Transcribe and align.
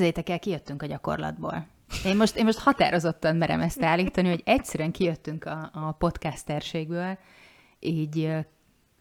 Képzeljétek 0.00 0.34
el, 0.34 0.38
kijöttünk 0.38 0.82
a 0.82 0.86
gyakorlatból. 0.86 1.66
Én 2.04 2.16
most, 2.16 2.36
én 2.36 2.44
most 2.44 2.58
határozottan 2.58 3.36
merem 3.36 3.60
ezt 3.60 3.82
állítani, 3.82 4.28
hogy 4.28 4.42
egyszerűen 4.44 4.90
kijöttünk 4.90 5.44
a, 5.44 5.70
a 5.72 5.92
podcasterségből, 5.92 7.18
így, 7.80 8.28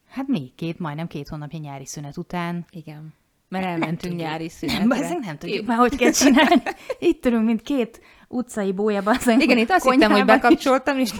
hát 0.07 0.27
még 0.27 0.55
két, 0.55 0.79
majdnem 0.79 1.07
két 1.07 1.27
hónapja 1.27 1.59
nyári 1.59 1.85
szünet 1.85 2.17
után. 2.17 2.65
Igen. 2.69 3.13
Mert 3.49 3.65
elmentünk 3.65 4.15
nem 4.15 4.25
nyári 4.25 4.49
szünetre. 4.49 4.85
Nem, 4.85 4.99
nem, 4.99 5.19
nem 5.19 5.37
tudjuk 5.37 5.65
már, 5.65 5.77
hogy 5.77 5.95
kell 5.95 6.11
csinálni. 6.11 6.61
Itt 6.99 7.25
ülünk, 7.25 7.45
mint 7.45 7.61
két 7.61 8.01
utcai 8.27 8.71
bója. 8.71 9.03
Igen, 9.25 9.57
itt 9.57 9.69
azt 9.69 9.89
hittem, 9.89 10.11
hogy 10.11 10.25
bekapcsoltam, 10.25 10.97
és, 10.97 11.11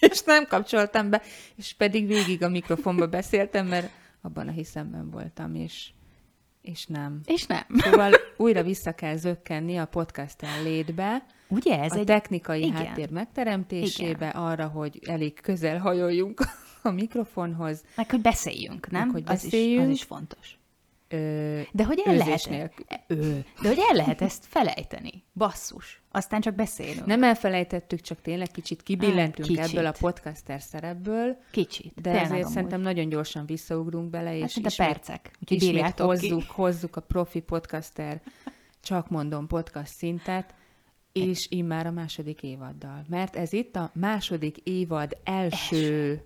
és 0.00 0.22
nem 0.22 0.46
kapcsoltam 0.46 1.10
be, 1.10 1.22
és 1.56 1.74
pedig 1.74 2.06
végig 2.06 2.42
a 2.42 2.48
mikrofonba 2.48 3.06
beszéltem, 3.06 3.66
mert 3.66 3.90
abban 4.22 4.48
a 4.48 4.52
hiszemben 4.52 5.10
voltam, 5.10 5.54
és 5.54 5.90
és 6.62 6.86
nem. 6.86 7.20
És 7.24 7.46
nem. 7.46 7.64
Szóval 7.76 8.12
újra 8.36 8.62
vissza 8.62 8.92
kell 8.92 9.16
zökkenni 9.16 9.76
a 9.76 9.84
podcast 9.84 10.36
létbe. 10.62 11.26
Ugye 11.48 11.80
ez 11.80 11.92
a 11.92 11.98
egy... 11.98 12.04
technikai 12.06 12.62
igen. 12.62 12.86
háttér 12.86 13.10
megteremtésébe, 13.10 14.28
igen. 14.28 14.42
arra, 14.42 14.66
hogy 14.66 14.98
elég 15.06 15.40
közel 15.40 15.78
hajoljunk 15.78 16.40
a 16.82 16.90
mikrofonhoz. 16.90 17.84
Meg, 17.96 18.10
hogy 18.10 18.20
beszéljünk, 18.20 18.90
nem? 18.90 19.02
Meg, 19.02 19.10
hogy 19.10 19.24
beszéljünk. 19.24 19.80
Az 19.80 19.86
is, 19.86 19.92
az 19.92 19.94
is 19.94 20.02
fontos. 20.02 20.59
Ö, 21.12 21.60
de 21.72 21.84
hogy 21.84 22.02
el 22.04 22.14
lehet, 22.14 22.72
Ö, 23.06 23.38
de 23.62 23.68
hogy 23.68 23.78
el 23.88 23.96
lehet 23.96 24.22
ezt 24.22 24.44
felejteni? 24.46 25.24
Basszus. 25.34 26.02
Aztán 26.10 26.40
csak 26.40 26.54
beszélünk. 26.54 27.06
Nem 27.06 27.22
elfelejtettük, 27.22 28.00
csak 28.00 28.20
tényleg 28.20 28.50
kicsit 28.50 28.82
kibillentünk 28.82 29.48
kicsit. 29.48 29.64
ebből 29.64 29.86
a 29.86 29.94
podcaster 30.00 30.60
szerepből. 30.60 31.36
Kicsit. 31.50 32.00
De 32.00 32.20
ezért 32.20 32.48
szerintem 32.48 32.80
nagyon 32.80 33.08
gyorsan 33.08 33.46
visszaugrunk 33.46 34.10
bele, 34.10 34.36
és 34.36 34.54
hát, 34.54 34.66
ismét, 34.66 34.88
percek. 34.88 35.30
ismét 35.46 35.98
hozzuk, 35.98 36.40
ki. 36.40 36.46
hozzuk 36.48 36.96
a 36.96 37.00
profi 37.00 37.40
podcaster, 37.40 38.20
csak 38.82 39.08
mondom 39.08 39.46
podcast 39.46 39.92
szintet, 39.92 40.54
és 41.12 41.46
immár 41.50 41.86
a 41.86 41.90
második 41.90 42.42
évaddal. 42.42 43.04
Mert 43.08 43.36
ez 43.36 43.52
itt 43.52 43.76
a 43.76 43.90
második 43.94 44.56
évad 44.56 45.16
első, 45.24 45.76
első. 45.76 46.24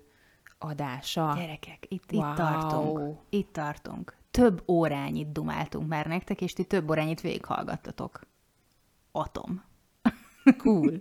adása. 0.57 1.33
Gyerekek, 1.37 1.85
itt, 1.87 2.11
wow. 2.11 2.29
itt 2.29 2.35
tartunk. 2.35 3.19
Itt 3.29 3.53
tartunk 3.53 4.23
több 4.35 4.63
órányit 4.67 5.31
dumáltunk 5.31 5.87
már 5.87 6.05
nektek, 6.05 6.41
és 6.41 6.53
ti 6.53 6.63
több 6.63 6.89
órányit 6.89 7.21
végighallgattatok. 7.21 8.19
Atom. 9.11 9.63
Cool. 10.57 10.91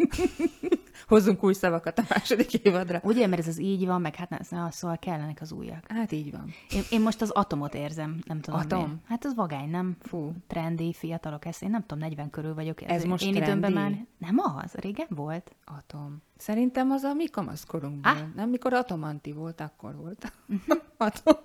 Hozzunk 1.08 1.44
új 1.44 1.52
szavakat 1.52 1.98
a 1.98 2.02
második 2.08 2.54
évadra. 2.54 3.00
Ugye, 3.02 3.26
mert 3.26 3.40
ez 3.40 3.48
az 3.48 3.60
így 3.60 3.86
van, 3.86 4.00
meg 4.00 4.14
hát 4.14 4.30
ne, 4.30 4.70
szóval 4.70 4.98
kellenek 4.98 5.40
az 5.40 5.52
újak. 5.52 5.84
Hát 5.88 6.12
így 6.12 6.30
van. 6.30 6.50
Én, 6.70 6.82
én 6.90 7.00
most 7.00 7.22
az 7.22 7.30
atomot 7.30 7.74
érzem, 7.74 8.18
nem 8.26 8.40
tudom. 8.40 8.60
Atom? 8.60 8.78
Miért. 8.78 9.00
Hát 9.06 9.24
az 9.24 9.34
vagány, 9.34 9.70
nem? 9.70 9.96
Fú. 10.00 10.32
Trendi, 10.46 10.92
fiatalok, 10.92 11.44
ezt 11.44 11.62
én 11.62 11.70
nem 11.70 11.80
tudom, 11.80 11.98
40 11.98 12.30
körül 12.30 12.54
vagyok. 12.54 12.82
Ez, 12.82 12.90
ez 12.90 13.04
most 13.04 13.24
én 13.24 13.32
trendi? 13.32 13.50
időmben 13.50 13.72
már... 13.72 14.06
Nem 14.18 14.38
az, 14.38 14.72
régen 14.72 15.08
volt. 15.08 15.56
Atom. 15.64 16.22
Szerintem 16.36 16.90
az 16.90 17.02
a 17.02 17.14
mi 17.14 17.26
kamaszkorunkban. 17.28 18.16
Ah. 18.16 18.34
Nem, 18.34 18.50
mikor 18.50 18.72
atomanti 18.72 19.32
volt, 19.32 19.60
akkor 19.60 19.96
volt. 19.96 20.32
Mhm. 20.46 20.78
Atom. 20.96 21.36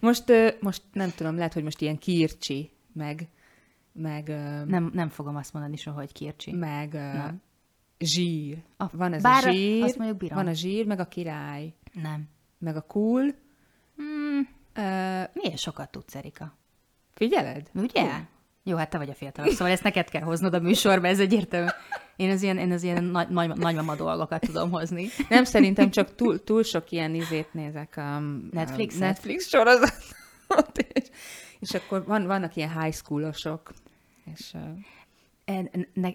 Most, 0.00 0.32
most 0.60 0.82
nem 0.92 1.10
tudom, 1.16 1.36
lehet, 1.36 1.52
hogy 1.52 1.62
most 1.62 1.80
ilyen 1.80 1.98
kircsi, 1.98 2.70
meg, 2.92 3.28
meg... 3.92 4.28
Nem, 4.66 4.90
nem 4.92 5.08
fogom 5.08 5.36
azt 5.36 5.52
mondani 5.52 5.76
soha, 5.76 5.98
hogy 5.98 6.12
kircsi. 6.12 6.52
Meg 6.52 6.92
nem. 6.92 7.42
zsír. 7.98 8.62
A, 8.76 8.96
van 8.96 9.12
ez 9.12 9.22
bár 9.22 9.46
a 9.46 9.50
zsír, 9.50 9.82
azt 9.82 9.96
mondjuk 9.96 10.18
bírom. 10.18 10.36
van 10.36 10.46
a 10.46 10.52
zsír, 10.52 10.86
meg 10.86 11.00
a 11.00 11.08
király. 11.08 11.74
Nem. 11.92 12.28
Meg 12.58 12.76
a 12.76 12.80
cool. 12.80 13.34
Hmm. 13.96 14.48
Uh, 14.76 15.24
Milyen 15.32 15.56
sokat 15.56 15.90
tudsz, 15.90 16.14
Erika? 16.14 16.56
Figyeled? 17.14 17.70
Ugye? 17.74 18.02
Uh. 18.02 18.10
Jó, 18.62 18.76
hát 18.76 18.90
te 18.90 18.98
vagy 18.98 19.10
a 19.10 19.14
fiatalabb, 19.14 19.50
szóval 19.50 19.72
ezt 19.72 19.82
neked 19.82 20.10
kell 20.10 20.22
hoznod 20.22 20.54
a 20.54 20.58
műsorba, 20.58 21.06
ez 21.06 21.20
egyértelmű. 21.20 21.68
Én 22.16 22.30
az 22.30 22.42
ilyen, 22.42 22.58
én 22.58 22.72
az 22.72 22.82
ilyen 22.82 23.04
nagy, 23.04 23.28
nagy, 23.28 23.48
nagymama 23.56 23.96
dolgokat 23.96 24.40
tudom 24.40 24.70
hozni. 24.70 25.06
Nem, 25.28 25.44
szerintem 25.44 25.90
csak 25.90 26.14
túl, 26.14 26.44
túl 26.44 26.62
sok 26.62 26.90
ilyen 26.90 27.14
izét 27.14 27.54
nézek 27.54 27.96
a 27.96 28.18
Netflix, 28.50 28.94
a 28.94 28.98
Netflix 28.98 29.48
sorozatot, 29.48 30.78
és, 30.92 31.04
és 31.58 31.74
akkor 31.74 32.04
van, 32.04 32.26
vannak 32.26 32.56
ilyen 32.56 32.80
high 32.80 32.94
schoolosok, 32.94 33.72
és... 34.34 34.54
En, 35.44 35.70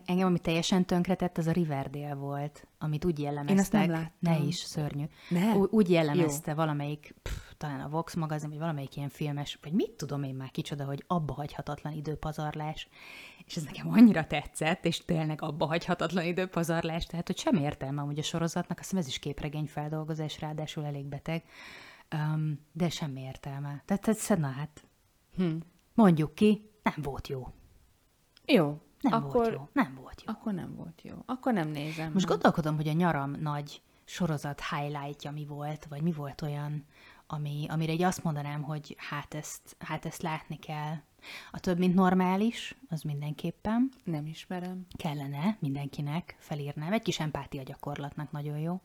engem, 0.06 0.28
ami 0.28 0.40
teljesen 0.40 0.86
tönkretett, 0.86 1.38
az 1.38 1.48
a 1.48 1.52
Riverdale 1.52 2.14
volt, 2.14 2.68
amit 2.80 3.06
úgy 3.06 3.20
jellemeztek. 3.20 3.56
Én 3.56 3.60
azt 3.60 3.72
nem 3.72 3.90
láttam. 3.90 4.12
Ne 4.20 4.38
is, 4.48 4.56
szörnyű. 4.56 5.04
Ne? 5.30 5.54
Úgy 5.54 5.90
jellemezte 5.90 6.52
Jó. 6.52 6.58
valamelyik, 6.58 7.16
pff, 7.22 7.34
talán 7.58 7.80
a 7.80 7.90
Vox 7.90 8.14
magazin, 8.14 8.50
vagy 8.50 8.60
valamelyik 8.60 8.96
ilyen 8.96 9.10
filmes, 9.10 9.60
vagy 9.62 9.72
mit 9.72 9.92
tudom 9.92 10.24
én 10.24 10.36
már 10.36 10.52
kicsoda, 10.52 10.86
hogy 10.86 11.04
abba 11.08 11.34
hagyhatatlan 11.34 11.94
időpazarlás. 11.94 12.88
És 13.46 13.56
ez 13.56 13.64
nekem 13.64 13.90
annyira 13.92 14.28
tetszett, 14.28 14.86
és 14.86 15.06
tényleg 15.06 15.42
abba 15.42 15.66
hagyhatatlan 15.66 16.26
időpazarlás, 16.26 17.06
tehát 17.06 17.28
hogy 17.28 17.38
sem 17.38 17.56
értelme 17.56 18.02
hogy 18.02 18.20
a 18.20 18.24
sorozatnak, 18.24 18.80
azt 18.80 18.90
hiszem 18.90 19.04
ez 19.04 19.08
is 19.08 19.20
képregény 19.20 19.68
feldolgozás, 19.68 20.40
ráadásul 20.40 20.86
elég 20.86 21.06
beteg, 21.06 21.44
um, 22.14 22.60
de 22.72 22.90
semmi 22.90 23.22
értelme. 23.22 23.84
Tehát, 23.86 24.02
tehát 24.02 24.38
na 24.38 24.48
hát, 24.48 24.84
hm. 25.36 25.56
mondjuk 25.94 26.36
ki, 26.36 26.70
nem 26.84 26.96
volt 26.98 27.28
jó. 27.28 27.48
Jó. 28.46 28.80
Nem 29.02 29.14
akkor, 29.14 29.32
volt 29.32 29.52
jó. 29.52 29.70
Nem 29.74 29.98
volt 30.02 30.24
jó. 30.26 30.34
Akkor 30.34 30.54
nem 30.54 30.76
volt 30.76 31.02
jó. 31.02 31.16
Akkor 31.26 31.54
nem 31.54 31.70
nézem. 31.70 32.12
Most 32.12 32.28
nem. 32.28 32.38
gondolkodom, 32.38 32.76
hogy 32.76 32.88
a 32.88 32.94
nyaram 32.94 33.32
nagy 33.32 33.82
sorozat 34.06 34.62
highlightja 34.70 35.32
mi 35.32 35.46
volt, 35.46 35.86
vagy 35.86 36.02
mi 36.02 36.12
volt 36.12 36.42
olyan, 36.42 36.86
ami, 37.28 37.66
amire 37.70 37.92
egy 37.92 38.02
azt 38.02 38.24
mondanám, 38.24 38.62
hogy 38.62 38.96
hát 38.98 39.34
ezt, 39.34 39.76
hát 39.80 40.06
ezt 40.06 40.22
látni 40.22 40.60
kell. 40.60 40.96
A 41.52 41.60
több, 41.60 41.78
mint 41.78 41.96
normális, 41.96 42.76
az 42.90 43.02
mindenképpen. 43.02 43.92
Nem 44.04 44.26
ismerem. 44.26 44.86
Kellene 44.98 45.58
mindenkinek 45.60 46.36
felírnám. 46.40 46.94
Egy 46.94 47.02
kis 47.02 47.20
empátia 47.20 47.64
gyakorlatnak 47.64 48.32
nagyon 48.32 48.58
jó. 48.58 48.82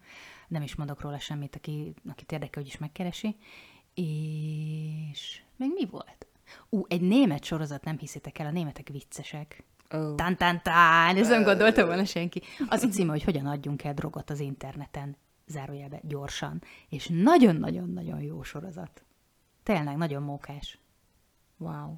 Nem 0.49 0.63
is 0.63 0.75
mondok 0.75 1.01
róla 1.01 1.19
semmit, 1.19 1.57
aki, 1.57 1.95
akit 2.09 2.33
érdekel, 2.33 2.63
hogy 2.63 2.73
is 2.73 2.79
megkeresi. 2.79 3.37
És 3.95 5.43
még 5.57 5.71
mi 5.75 5.87
volt? 5.87 6.27
Ú, 6.69 6.85
egy 6.89 7.01
német 7.01 7.45
sorozat, 7.45 7.85
nem 7.85 7.99
hiszitek 7.99 8.39
el, 8.39 8.47
a 8.47 8.51
németek 8.51 8.89
viccesek. 8.89 9.65
Oh. 9.91 10.15
Tán, 10.15 10.37
tán, 10.37 10.63
tán, 10.63 11.17
ez 11.17 11.29
nem 11.29 11.43
gondolta 11.43 11.87
volna 11.87 12.05
senki. 12.05 12.43
Az 12.69 12.83
a 12.83 12.89
címe, 12.89 13.11
hogy 13.11 13.25
hogyan 13.25 13.47
adjunk 13.47 13.85
el 13.85 13.95
drogot 13.95 14.31
az 14.31 14.41
interneten 14.41 15.17
zárójelbe 15.51 16.01
gyorsan, 16.03 16.63
és 16.89 17.11
nagyon-nagyon-nagyon 17.13 18.21
jó 18.21 18.43
sorozat. 18.43 19.03
Tényleg 19.63 19.97
nagyon 19.97 20.23
mókás. 20.23 20.79
Wow. 21.57 21.95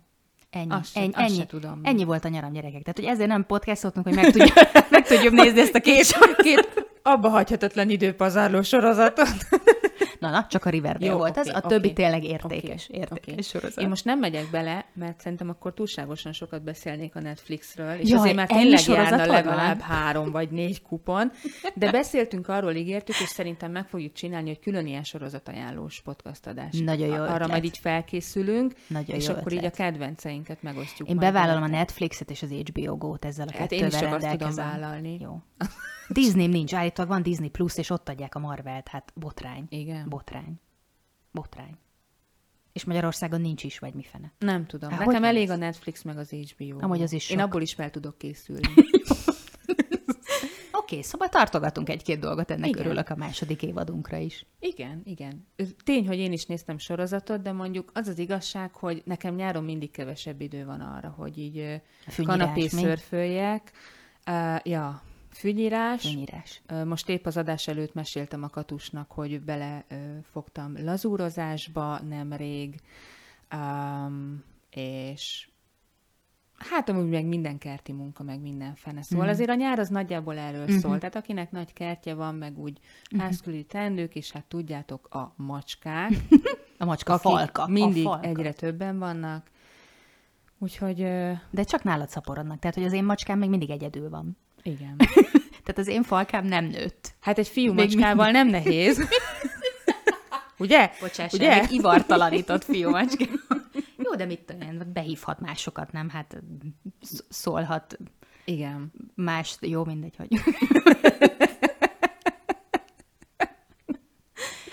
Ennyi, 0.51 0.71
azt 0.71 0.97
ennyi, 0.97 1.13
azt 1.15 1.19
ennyi, 1.19 1.47
tudom. 1.47 1.81
ennyi 1.83 2.05
volt 2.05 2.25
a 2.25 2.29
nyaram 2.29 2.53
gyerekek. 2.53 2.83
Tehát, 2.83 2.99
hogy 2.99 3.09
ezért 3.09 3.29
nem 3.29 3.47
podcastoltunk, 3.47 4.07
hogy 4.07 4.15
meg 4.15 4.31
tudjuk, 4.31 4.53
meg 4.91 5.07
tudjuk 5.07 5.33
nézni 5.33 5.61
ezt 5.61 5.75
a 5.75 5.81
két, 5.81 6.07
két 6.37 6.91
abba 7.03 7.29
hagyhatatlan 7.29 7.91
időpazarló 7.91 8.63
sorozatot. 8.63 9.29
Na, 10.23 10.31
na, 10.31 10.47
csak 10.49 10.65
a 10.65 10.71
Riverdale 10.71 11.11
Jó, 11.11 11.17
volt 11.17 11.37
okay, 11.37 11.49
ez, 11.49 11.57
a 11.57 11.61
többi 11.61 11.91
okay, 11.91 11.93
tényleg 11.93 12.25
értékes, 12.25 12.89
okay, 12.89 13.01
értékes 13.01 13.33
okay. 13.33 13.43
sorozat. 13.43 13.83
Én 13.83 13.89
most 13.89 14.05
nem 14.05 14.19
megyek 14.19 14.51
bele, 14.51 14.85
mert 14.95 15.21
szerintem 15.21 15.49
akkor 15.49 15.75
túlságosan 15.75 16.33
sokat 16.33 16.63
beszélnék 16.63 17.17
a 17.17 17.21
Netflixről, 17.21 17.93
és 17.93 18.09
Jaj, 18.09 18.19
azért 18.19 18.37
már 18.37 18.47
tényleg 18.47 18.87
járna 18.87 19.27
legalább 19.27 19.81
három 19.81 20.31
vagy 20.31 20.51
négy 20.51 20.83
kupon, 20.83 21.33
de 21.75 21.91
beszéltünk 21.91 22.49
arról, 22.49 22.73
ígértük, 22.73 23.21
és 23.21 23.29
szerintem 23.29 23.71
meg 23.71 23.89
fogjuk 23.89 24.13
csinálni, 24.13 24.49
hogy 24.49 24.59
külön 24.59 24.87
ilyen 24.87 25.05
sorozatajánlós 25.05 26.01
podcast 26.01 26.47
adás. 26.47 26.79
Nagyon 26.79 27.09
jó 27.09 27.15
Arra 27.15 27.33
ötlet. 27.33 27.49
majd 27.49 27.65
így 27.65 27.79
felkészülünk, 27.79 28.75
Nagyon 28.87 29.17
és 29.17 29.27
jó 29.27 29.31
akkor 29.33 29.53
ötlet. 29.53 29.65
így 29.65 29.71
a 29.71 29.83
kedvenceinket 29.83 30.63
megosztjuk. 30.63 31.09
Én 31.09 31.17
bevállalom 31.17 31.63
a 31.63 31.69
Netflixet 31.69 32.31
és 32.31 32.43
az 32.43 32.51
HBO 32.51 32.97
Go-t 32.97 33.25
ezzel 33.25 33.49
a 33.49 33.51
hát 33.51 33.61
kettővel 33.69 33.89
én 33.89 33.93
is 33.93 34.01
csak 34.01 34.15
azt 34.15 34.31
tudom 34.31 34.55
vállalni. 34.55 35.19
Jó. 35.21 35.41
Disney 36.13 36.47
nincs, 36.47 36.75
állítólag 36.75 37.11
van 37.11 37.23
Disney 37.23 37.49
Plus, 37.49 37.77
és 37.77 37.91
ott 37.91 38.09
adják 38.09 38.35
a 38.35 38.39
Marvelt, 38.39 38.89
hát 38.89 39.13
botrány. 39.15 39.67
Igen. 39.69 40.09
Botrány. 40.09 40.61
Botrány. 41.31 41.77
És 42.73 42.85
Magyarországon 42.85 43.41
nincs 43.41 43.65
is, 43.65 43.79
vagy 43.79 43.95
mi 43.95 44.03
fene. 44.03 44.33
Nem 44.39 44.67
tudom. 44.67 44.91
Há, 44.91 45.05
Nekem 45.05 45.25
elég 45.25 45.49
van 45.49 45.57
a 45.57 45.65
Netflix 45.65 46.03
meg 46.03 46.19
az 46.19 46.31
HBO. 46.31 46.77
Amúgy 46.81 47.03
az 47.03 47.13
is 47.13 47.31
Én 47.31 47.37
sok. 47.37 47.47
abból 47.47 47.63
is 47.63 47.75
fel 47.75 47.91
tudok 47.91 48.19
készülni. 48.19 48.69
Oké, 50.73 50.95
okay, 50.95 51.03
szóval 51.03 51.29
tartogatunk 51.29 51.89
egy-két 51.89 52.19
dolgot, 52.19 52.51
ennek 52.51 52.69
Igen. 52.69 52.87
örülök 52.87 53.09
a 53.09 53.17
második 53.17 53.63
évadunkra 53.63 54.17
is. 54.17 54.47
Igen, 54.59 55.03
igen. 55.05 55.47
Tény, 55.85 56.07
hogy 56.07 56.19
én 56.19 56.33
is 56.33 56.47
néztem 56.47 56.79
sorozatot, 56.79 57.43
de 57.43 57.53
mondjuk 57.53 57.91
az 57.95 58.09
az 58.09 58.19
igazság, 58.19 58.75
hogy 58.75 59.03
nekem 59.05 59.35
nyáron 59.35 59.65
mindig 59.65 59.91
kevesebb 59.91 60.41
idő 60.41 60.65
van 60.65 60.81
arra, 60.81 61.09
hogy 61.09 61.39
így 61.39 61.83
kanapé 62.25 62.67
szörföljek. 62.67 63.73
Uh, 64.27 64.59
ja, 64.63 65.03
fűnyírás. 65.33 66.03
Fűnyírás. 66.03 66.63
Most 66.85 67.09
épp 67.09 67.27
az 67.27 67.37
adás 67.37 67.69
előtt 67.69 67.95
meséltem 67.95 68.43
a 68.43 68.49
Katusnak, 68.49 69.11
hogy 69.11 69.41
bele 69.41 69.85
ö, 69.89 69.95
fogtam 70.31 70.75
lazúrozásba 70.85 72.01
nemrég, 72.01 72.81
um, 73.55 74.45
és 74.71 75.49
hát 76.71 76.89
amúgy 76.89 77.09
meg 77.09 77.25
minden 77.27 77.59
kerti 77.59 77.93
munka, 77.93 78.23
meg 78.23 78.41
minden 78.41 78.75
fene. 78.75 79.03
Szóval 79.03 79.25
Mhm. 79.25 79.35
azért 79.35 79.51
a 79.51 79.55
nyár 79.55 79.79
az 79.79 79.89
nagyjából 79.89 80.39
erről 80.39 80.65
Mhm. 80.67 80.77
szól. 80.79 80.99
Tehát 80.99 81.17
akinek 81.17 81.51
nagy 81.51 81.73
kertje 81.73 82.15
van, 82.15 82.35
meg 82.35 82.59
úgy 82.59 82.79
házküli 83.19 83.65
teendők, 83.65 84.15
és 84.15 84.31
hát 84.33 84.45
tudjátok, 84.45 85.15
a 85.15 85.33
macskák, 85.37 86.11
A 86.79 86.85
macska 86.85 87.13
akik 87.13 87.31
falka. 87.31 87.67
mindig 87.67 88.07
a 88.07 88.09
falka. 88.11 88.27
egyre 88.27 88.53
többen 88.53 88.99
vannak. 88.99 89.51
Úgyhogy 90.63 90.97
De 91.51 91.63
csak 91.65 91.83
nálad 91.83 92.09
szaporodnak, 92.09 92.59
tehát 92.59 92.77
hogy 92.77 92.85
az 92.85 92.93
én 92.93 93.05
macskám 93.05 93.39
még 93.39 93.49
mindig 93.49 93.71
egyedül 93.71 94.09
van. 94.09 94.37
igen. 94.63 94.97
Tehát 95.65 95.79
az 95.79 95.87
én 95.87 96.03
falkám 96.03 96.47
nem 96.47 96.65
nőtt. 96.65 97.15
Hát 97.21 97.39
egy 97.39 97.49
fiú 97.49 97.73
Még 97.73 97.85
macskával 97.85 98.31
nem 98.31 98.49
nehéz. 98.49 99.01
Ugye? 100.59 100.91
Bocsáss, 101.01 101.33
Ugye? 101.33 101.61
egy 101.61 101.73
ivartalanított 101.73 102.65
fiú 102.65 102.91
macska. 102.91 103.25
Jó, 104.05 104.15
de 104.15 104.25
mit 104.25 104.41
tudom 104.41 104.61
én, 104.69 104.91
behívhat 104.93 105.41
másokat, 105.41 105.93
nem? 105.93 106.09
Hát 106.09 106.43
sz- 107.01 107.25
szólhat 107.29 107.99
Igen. 108.45 108.93
más, 109.15 109.57
jó, 109.61 109.85
mindegy, 109.85 110.17
hogy... 110.17 110.29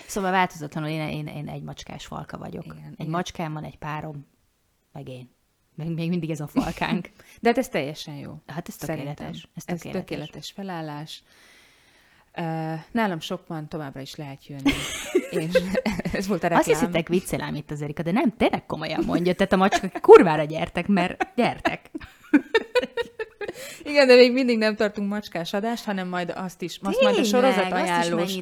Szóval 0.07 0.31
változatlanul 0.31 0.89
én, 0.89 1.07
én, 1.09 1.27
én 1.27 1.47
egy 1.47 1.63
macskás 1.63 2.06
falka 2.06 2.38
vagyok. 2.38 2.65
Igen, 2.65 2.85
egy 2.85 2.94
igen. 3.00 3.09
macskám 3.12 3.53
van, 3.53 3.63
egy 3.63 3.77
párom, 3.77 4.25
meg 4.92 5.07
én. 5.07 5.38
Még, 5.84 5.90
még 5.96 6.10
mindig 6.10 6.30
ez 6.30 6.40
a 6.40 6.48
falkánk. 6.48 7.10
De 7.42 7.50
hát 7.50 7.58
ez 7.58 7.68
teljesen 7.70 8.16
jó. 8.16 8.42
Hát 8.48 8.68
ez 8.68 8.74
Szerintem. 8.74 9.14
tökéletes. 9.14 9.48
Ez 9.56 9.64
Ez 9.66 9.80
tökéletes. 9.80 10.02
tökéletes 10.08 10.52
felállás. 10.52 11.24
Uh, 12.38 12.80
nálam 12.92 13.20
sok 13.20 13.48
van, 13.48 13.68
továbbra 13.70 14.02
is 14.02 14.16
lehet 14.16 14.48
jönni. 14.48 14.72
És 15.30 15.54
ez 16.14 16.28
volt 16.28 16.44
a 16.44 16.48
reklám. 16.48 16.60
Azt 16.60 16.68
hiszitek 16.68 17.08
viccelám 17.08 17.56
itt 17.56 17.72
az 17.72 17.81
Erika, 17.81 18.04
de 18.04 18.12
nem, 18.12 18.36
tényleg 18.38 18.66
komolyan 18.66 19.04
mondja. 19.06 19.34
Tehát 19.34 19.54
a 19.54 19.58
macska 19.58 19.90
kurvára 20.02 20.44
gyertek, 20.44 20.88
mert 20.88 21.28
gyertek. 21.36 21.90
Igen, 23.84 24.07
de 24.07 24.16
még 24.16 24.34
mindig 24.34 24.57
nem 24.57 24.75
tartunk 24.75 25.10
macskás 25.10 25.54
adást, 25.54 25.84
hanem 25.86 26.07
majd 26.07 26.34
azt 26.36 26.62
is, 26.62 26.80
azt 26.84 27.01
majd 27.01 27.18
a 27.18 27.24
sorozat 27.24 27.72
ajánlós 27.72 28.38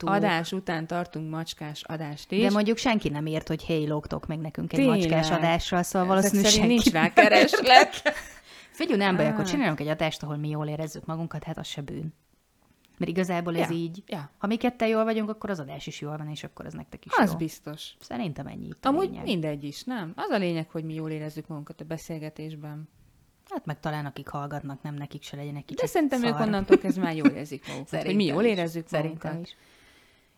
adás 0.00 0.52
után 0.52 0.86
tartunk 0.86 1.30
macskás 1.30 1.82
adást 1.82 2.32
is. 2.32 2.42
De 2.42 2.50
mondjuk 2.50 2.76
senki 2.76 3.08
nem 3.08 3.26
írt, 3.26 3.48
hogy 3.48 3.62
hé, 3.62 3.84
lógtok 3.84 4.26
meg 4.26 4.38
nekünk 4.38 4.72
egy 4.72 4.78
Tényleg. 4.78 4.98
macskás 4.98 5.30
adással, 5.30 5.82
szóval 5.82 6.08
valószínűleg 6.08 6.50
senki. 6.50 6.66
nincs 6.66 6.90
rá 6.92 7.12
kereslet. 7.12 8.02
Figyelj, 8.70 8.98
nem 8.98 9.16
baj, 9.16 9.26
akkor 9.26 9.40
Ah. 9.44 9.46
csinálunk 9.50 9.80
egy 9.80 9.88
adást, 9.88 10.22
ahol 10.22 10.36
mi 10.36 10.48
jól 10.48 10.66
érezzük 10.66 11.06
magunkat, 11.06 11.44
hát 11.44 11.58
az 11.58 11.66
se 11.66 11.80
bűn. 11.80 12.14
Mert 12.98 13.10
igazából 13.12 13.56
ez 13.56 13.70
Ja, 13.70 13.76
így. 13.76 14.02
ja. 14.06 14.30
Ha 14.38 14.46
mi 14.46 14.56
ketten 14.56 14.88
jól 14.88 15.04
vagyunk, 15.04 15.28
akkor 15.28 15.50
az 15.50 15.60
adás 15.60 15.86
is 15.86 16.00
jól 16.00 16.16
van, 16.16 16.28
és 16.28 16.44
akkor 16.44 16.66
az 16.66 16.72
nektek 16.72 17.04
is 17.04 17.12
Az 17.16 17.30
jó. 17.30 17.36
biztos. 17.36 17.90
Szerintem 18.00 18.46
ennyi 18.46 18.66
itt 18.66 18.84
a 18.84 18.88
Amúgy 18.88 19.08
lényeg. 19.08 19.24
mindegy 19.24 19.64
is, 19.64 19.84
nem? 19.84 20.12
Az 20.16 20.30
a 20.30 20.36
lényeg, 20.36 20.70
hogy 20.70 20.84
mi 20.84 20.94
jól 20.94 21.10
érezzük 21.10 21.46
magunkat 21.46 21.80
a 21.80 21.84
beszélgetésben. 21.84 22.88
Hát 23.50 23.66
meg 23.66 23.80
talán 23.80 24.06
akik 24.06 24.28
hallgatnak, 24.28 24.82
nem 24.82 24.94
nekik 24.94 25.22
se 25.22 25.36
legyen 25.36 25.56
egy 25.56 25.64
kicsit 25.64 25.80
De 25.80 25.86
szerintem 25.86 26.22
ők 26.24 26.32
szar. 26.32 26.40
onnantól 26.46 26.78
kezdve 26.78 27.02
már 27.02 27.16
jól 27.16 27.28
érzik 27.28 27.68
magukat. 27.68 28.02
hogy 28.04 28.14
mi 28.16 28.24
jól 28.24 28.44
is. 28.44 28.50
érezzük 28.50 28.88
Szerintem 28.88 29.30
magunkat. 29.30 29.46
is. 29.52 29.56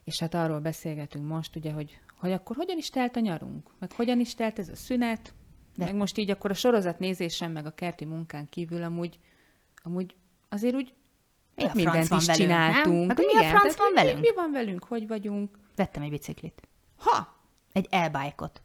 És 0.05 0.19
hát 0.21 0.35
arról 0.35 0.61
beszélgetünk 0.61 1.27
most, 1.29 1.57
ugye, 1.57 1.73
hogy, 1.73 1.99
hogy 2.19 2.33
akkor 2.33 2.57
hogyan 2.57 2.77
is 2.79 2.91
telt 2.91 3.17
a 3.17 3.21
nyarunk, 3.21 3.71
meg 3.79 3.93
hogyan 3.93 4.21
is 4.21 4.35
telt 4.35 4.59
ez 4.59 4.69
a 4.69 4.77
szünet, 4.77 5.35
De- 5.77 5.85
meg 5.85 5.95
most 5.95 6.19
így 6.19 6.31
akkor 6.31 6.51
a 6.51 6.55
sorozat 6.55 6.99
nézésen, 6.99 7.51
meg 7.51 7.67
a 7.67 7.71
kerti 7.71 8.05
munkán 8.05 8.49
kívül 8.49 8.83
amúgy, 8.83 9.19
amúgy 9.83 10.15
azért 10.49 10.75
úgy 10.75 10.95
Mi 11.55 11.65
a 11.65 11.71
mindent 11.75 12.09
van 12.09 12.19
is 12.19 12.27
velünk, 12.27 12.49
nem? 12.49 12.61
csináltunk. 12.73 13.09
Hát, 13.09 13.17
hogy 13.17 13.27
mi 13.35 13.45
a 13.45 13.49
franc 13.49 13.77
van 13.77 13.93
velünk? 13.95 14.21
Mi 14.21 14.35
van 14.35 14.51
velünk, 14.53 14.85
hogy 14.85 15.07
vagyunk? 15.09 15.59
Vettem 15.77 16.03
egy 16.03 16.11
biciklit. 16.11 16.63
Ha! 16.97 17.37
Egy 17.73 17.87
e-bike-ot. 17.91 18.61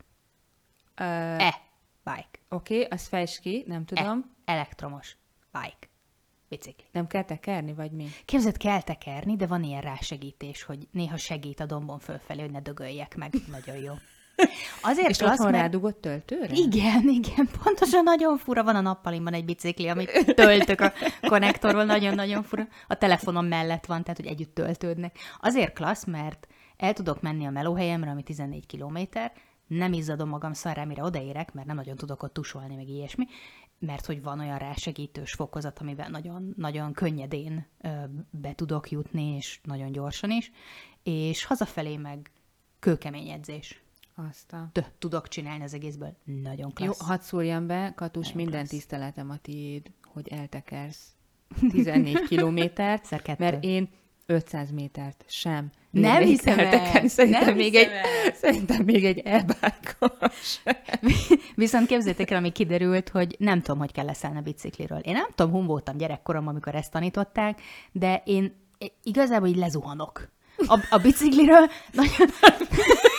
Uh, 0.99 1.05
E-bike. 1.43 2.29
Oké, 2.49 2.75
okay, 2.75 2.83
azt 2.89 3.07
fejtsd 3.07 3.39
ki, 3.41 3.63
nem 3.67 3.85
tudom. 3.85 4.05
E. 4.33 4.35
Elektromos 4.47 5.17
bike. 5.51 5.89
Bicikli. 6.49 6.85
Nem 6.91 7.07
kell 7.07 7.23
tekerni, 7.23 7.73
vagy 7.73 7.91
mi? 7.91 8.07
Képzeld, 8.25 8.57
kell 8.57 8.81
tekerni, 8.81 9.35
de 9.35 9.47
van 9.47 9.63
ilyen 9.63 9.81
rásegítés, 9.81 10.63
hogy 10.63 10.87
néha 10.91 11.17
segít 11.17 11.59
a 11.59 11.65
dombon 11.65 11.99
fölfelé, 11.99 12.41
hogy 12.41 12.51
ne 12.51 12.61
dögöljek 12.61 13.15
meg. 13.15 13.33
Nagyon 13.51 13.77
jó. 13.77 13.93
Azért 14.81 15.09
És 15.09 15.17
klassz, 15.17 15.31
otthon 15.33 15.51
mert... 15.51 15.63
rádugott 15.63 16.01
töltőre? 16.01 16.53
Igen, 16.53 17.09
igen, 17.09 17.49
pontosan 17.63 18.03
nagyon 18.03 18.37
fura. 18.37 18.63
Van 18.63 18.75
a 18.75 18.81
nappalimban 18.81 19.33
egy 19.33 19.45
bicikli, 19.45 19.87
amit 19.87 20.33
töltök 20.35 20.81
a 20.81 20.93
konnektorról, 21.21 21.83
nagyon-nagyon 21.83 22.43
fura. 22.43 22.67
A 22.87 22.95
telefonom 22.95 23.45
mellett 23.45 23.85
van, 23.85 24.03
tehát 24.03 24.19
hogy 24.19 24.29
együtt 24.29 24.53
töltődnek. 24.53 25.17
Azért 25.39 25.73
klassz, 25.73 26.05
mert 26.05 26.47
el 26.77 26.93
tudok 26.93 27.21
menni 27.21 27.45
a 27.45 27.49
melóhelyemre, 27.49 28.09
ami 28.09 28.23
14 28.23 28.65
kilométer, 28.65 29.31
nem 29.67 29.93
izzadom 29.93 30.29
magam 30.29 30.53
szarrá, 30.53 30.83
mire 30.83 31.03
odaérek, 31.03 31.53
mert 31.53 31.67
nem 31.67 31.75
nagyon 31.75 31.95
tudok 31.95 32.23
ott 32.23 32.33
tusolni, 32.33 32.75
meg 32.75 32.87
ilyesmi, 32.87 33.25
mert 33.79 34.05
hogy 34.05 34.21
van 34.21 34.39
olyan 34.39 34.57
rásegítős 34.57 35.31
fokozat, 35.33 35.79
amivel 35.79 36.09
nagyon, 36.09 36.53
nagyon 36.57 36.93
könnyedén 36.93 37.67
be 38.29 38.53
tudok 38.55 38.91
jutni, 38.91 39.35
és 39.35 39.59
nagyon 39.63 39.91
gyorsan 39.91 40.31
is, 40.31 40.51
és 41.03 41.45
hazafelé 41.45 41.97
meg 41.97 42.31
kőkemény 42.79 43.29
edzés. 43.29 43.81
Azt 44.15 44.53
a... 44.53 44.69
Tö, 44.71 44.81
tudok 44.99 45.27
csinálni 45.27 45.63
az 45.63 45.73
egészből. 45.73 46.17
Nagyon 46.23 46.67
Jó, 46.67 46.85
klassz. 46.85 47.01
hadd 47.01 47.19
szúrjam 47.19 47.67
be, 47.67 47.93
Katus, 47.95 48.25
Nagyon 48.25 48.41
minden 48.41 48.59
klassz. 48.59 48.69
tiszteletem 48.69 49.29
a 49.29 49.37
tiéd, 49.37 49.91
hogy 50.03 50.27
eltekersz 50.27 51.15
14 51.69 52.19
kilométert, 52.29 53.37
mert 53.37 53.63
én 53.63 53.89
500 54.29 54.71
métert 54.71 55.23
sem. 55.27 55.69
Nem 55.89 56.23
hiszem 56.23 56.59
el. 56.59 57.07
Szerintem 57.07 57.45
nem 57.45 57.55
még 57.55 57.73
hiszem 57.73 57.89
egy, 57.89 57.95
el. 58.25 58.33
Szerintem 58.33 58.83
még 58.83 59.05
egy 59.05 59.19
elbákos. 59.19 60.61
Viszont 61.55 61.87
képzétek 61.87 62.31
el, 62.31 62.37
ami 62.37 62.51
kiderült, 62.51 63.09
hogy 63.09 63.35
nem 63.39 63.61
tudom, 63.61 63.79
hogy 63.79 63.91
kell 63.91 64.05
leszállni 64.05 64.37
a 64.37 64.41
bicikliről. 64.41 64.99
Én 64.99 65.13
nem 65.13 65.27
tudom, 65.35 65.51
hun 65.51 65.65
voltam 65.65 65.97
gyerekkorom, 65.97 66.47
amikor 66.47 66.75
ezt 66.75 66.91
tanították, 66.91 67.61
de 67.91 68.21
én 68.25 68.55
igazából 69.03 69.47
így 69.47 69.57
lezuhanok. 69.57 70.29
A, 70.57 70.79
a 70.89 70.97
bicikliről 70.97 71.69
nagyon... 71.91 72.27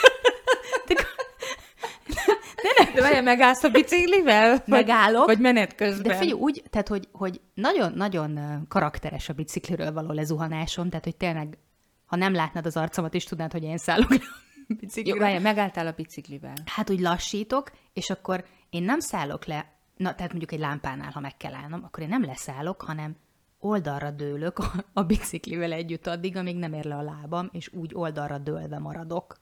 De 2.95 3.01
várjál, 3.01 3.23
megállsz 3.23 3.63
a 3.63 3.69
biciklivel? 3.69 4.51
Vagy- 4.51 4.63
Megállok. 4.67 5.27
Vagy 5.27 5.39
menet 5.41 5.75
közben? 5.75 6.03
De 6.03 6.15
figyelj, 6.15 6.41
úgy, 6.41 6.63
tehát, 6.71 6.89
hogy, 6.89 7.09
hogy 7.13 7.41
nagyon-nagyon 7.55 8.39
karakteres 8.69 9.29
a 9.29 9.33
bicikliről 9.33 9.93
való 9.93 10.13
lezuhanásom, 10.13 10.89
tehát, 10.89 11.05
hogy 11.05 11.17
tényleg, 11.17 11.59
ha 12.07 12.17
nem 12.17 12.33
látnád 12.35 12.67
az 12.67 12.77
arcomat 12.77 13.15
is, 13.15 13.25
tudnád, 13.25 13.53
hogy 13.53 13.63
én 13.63 13.79
szállok 13.79 14.11
le 14.11 14.17
a 14.17 14.21
Jó, 14.69 14.77
bicikliről. 14.77 15.21
várjál, 15.21 15.41
megálltál 15.41 15.87
a 15.87 15.93
biciklivel. 15.93 16.55
Hát 16.67 16.91
úgy 16.91 17.01
lassítok, 17.01 17.71
és 17.93 18.11
akkor 18.11 18.45
én 18.71 18.83
nem 18.83 19.01
szállok 19.01 19.45
le, 19.45 19.73
na, 19.97 20.15
tehát 20.15 20.31
mondjuk 20.31 20.53
egy 20.53 20.59
lámpánál, 20.59 21.11
ha 21.11 21.21
meg 21.21 21.37
kell 21.37 21.55
állnom, 21.55 21.85
akkor 21.85 22.03
én 22.03 22.09
nem 22.09 22.25
leszállok, 22.25 22.83
hanem 22.83 23.17
oldalra 23.61 24.11
dőlök 24.11 24.59
a 24.93 25.03
biciklivel 25.03 25.73
együtt 25.73 26.07
addig, 26.07 26.37
amíg 26.37 26.57
nem 26.57 26.73
ér 26.73 26.85
le 26.85 26.95
a 26.95 27.03
lábam, 27.03 27.49
és 27.53 27.73
úgy 27.73 27.91
oldalra 27.95 28.39
dőlve 28.39 28.79
maradok, 28.79 29.37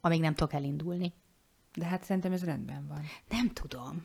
amíg 0.00 0.20
nem 0.20 0.34
tudok 0.34 0.52
elindulni. 0.52 1.12
De 1.76 1.84
hát 1.84 2.04
szerintem 2.04 2.32
ez 2.32 2.44
rendben 2.44 2.86
van. 2.88 3.00
Nem 3.28 3.50
tudom. 3.52 4.04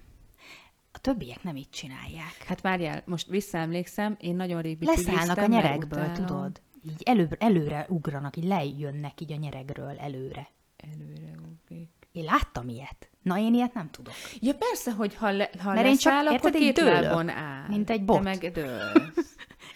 A 0.91 0.97
többiek 0.99 1.43
nem 1.43 1.55
így 1.55 1.69
csinálják. 1.69 2.43
Hát 2.47 2.61
várjál, 2.61 3.01
most 3.05 3.27
visszaemlékszem, 3.27 4.15
én 4.19 4.35
nagyon 4.35 4.61
rég 4.61 4.81
Leszállnak 4.81 5.37
a 5.37 5.45
nyerekből, 5.45 6.11
tudod? 6.11 6.61
Így 6.83 7.01
előre, 7.03 7.35
előre 7.39 7.85
ugranak, 7.89 8.37
így 8.37 8.43
lejönnek 8.43 9.21
így 9.21 9.31
a 9.31 9.35
nyeregről 9.35 9.97
előre. 9.99 10.49
Előre 10.77 11.35
ugrik. 11.51 11.89
Én 12.11 12.23
láttam 12.23 12.69
ilyet. 12.69 13.09
Na, 13.21 13.37
én 13.37 13.53
ilyet 13.53 13.73
nem 13.73 13.89
tudok. 13.89 14.13
Ja 14.39 14.53
persze, 14.53 14.91
hogy 14.91 15.15
ha, 15.15 15.31
le, 15.31 15.49
ha 15.59 15.73
Mert 15.73 15.85
én 15.87 15.97
csak, 15.97 16.13
leszáll, 16.13 16.35
akkor 16.35 16.55
érted, 16.55 16.61
így 16.61 16.73
két 16.73 16.83
lábon 16.83 17.29
áll. 17.29 17.67
mint 17.67 17.89
egy 17.89 17.97
Te 17.99 18.03
bot. 18.03 18.23
meg 18.23 18.51
dőlsz. 18.51 19.10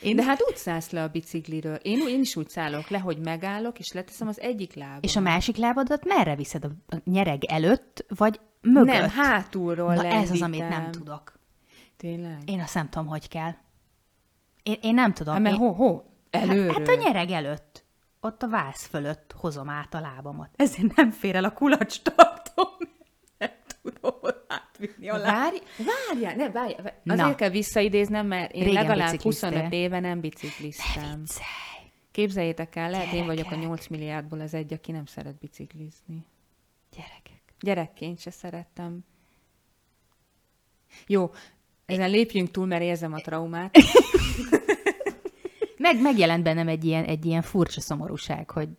Én... 0.05 0.15
De 0.15 0.24
hát 0.24 0.43
úgy 0.50 0.57
szállsz 0.57 0.89
le 0.89 1.03
a 1.03 1.07
bicikliről. 1.07 1.75
Én, 1.75 2.07
én 2.07 2.19
is 2.19 2.35
úgy 2.35 2.50
szállok 2.50 2.88
le, 2.88 3.00
hogy 3.00 3.17
megállok, 3.17 3.79
és 3.79 3.91
leteszem 3.91 4.27
az 4.27 4.39
egyik 4.39 4.74
lábam. 4.74 5.00
És 5.01 5.15
a 5.15 5.19
másik 5.19 5.57
lábadat 5.57 6.05
merre 6.05 6.35
viszed? 6.35 6.63
A 6.63 6.95
nyereg 7.03 7.43
előtt, 7.43 8.05
vagy 8.07 8.39
mögött? 8.62 8.93
Nem, 8.93 9.09
hátulról 9.09 9.93
Na 9.93 10.05
ez 10.05 10.31
az, 10.31 10.39
lendítem. 10.39 10.67
amit 10.67 10.69
nem 10.69 10.91
tudok. 10.91 11.39
Tényleg? 11.97 12.38
Én 12.45 12.59
azt 12.59 12.74
nem 12.74 12.89
tudom, 12.89 13.07
hogy 13.07 13.27
kell. 13.27 13.51
Én, 14.63 14.77
én 14.81 14.93
nem 14.93 15.13
tudom. 15.13 15.33
Hát, 15.33 15.43
mert 15.43 15.55
én, 15.55 15.62
ho, 15.62 15.71
ho, 15.71 16.01
előről. 16.29 16.67
Hát, 16.67 16.77
hát 16.77 16.88
a 16.88 17.01
nyereg 17.01 17.29
előtt. 17.29 17.83
Ott 18.19 18.43
a 18.43 18.47
vász 18.47 18.88
fölött 18.88 19.35
hozom 19.38 19.69
át 19.69 19.93
a 19.93 20.00
lábamat. 20.00 20.50
Ezért 20.55 20.95
nem 20.95 21.12
fér 21.12 21.35
el 21.35 21.43
a 21.43 21.53
kulacs 21.53 22.01
tartom. 22.01 22.67
Nem 23.38 23.51
tudom, 23.81 24.19
áll. 24.79 25.24
átvinni 25.24 25.24
Várj, 25.24 25.58
várjál, 25.77 26.36
ne, 26.36 26.50
várj, 26.50 26.74
várj. 26.75 26.96
Azért 27.05 27.27
Na. 27.27 27.36
kell 27.36 27.50
visszaidéznem, 27.50 28.27
mert 28.27 28.51
én 28.51 28.63
Régen 28.63 28.84
legalább 28.84 29.22
25 29.22 29.74
éve 29.74 30.00
nem 30.00 30.20
bicikliztem. 30.20 31.24
Képzeljétek 32.12 32.75
el, 32.75 32.89
lehet 32.89 33.05
Gyerekek. 33.05 33.22
én 33.22 33.36
vagyok 33.36 33.51
a 33.51 33.55
8 33.55 33.88
milliárdból 33.88 34.39
az 34.39 34.53
egy, 34.53 34.74
aki 34.74 34.91
nem 34.91 35.05
szeret 35.05 35.38
biciklizni. 35.38 36.25
Gyerekek. 36.96 37.41
Gyerekként 37.60 38.20
se 38.20 38.32
szerettem. 38.32 39.00
Jó, 41.08 41.32
ezen 41.86 42.10
lépjünk 42.10 42.51
túl, 42.51 42.65
mert 42.65 42.82
érzem 42.82 43.13
a 43.13 43.20
traumát. 43.20 43.75
Meg, 45.77 46.01
megjelent 46.01 46.44
bennem 46.44 46.67
egy 46.67 46.86
ilyen, 46.86 47.03
egy 47.03 47.25
ilyen 47.25 47.41
furcsa 47.41 47.82
szomorúság, 47.82 48.50
hogy 48.50 48.70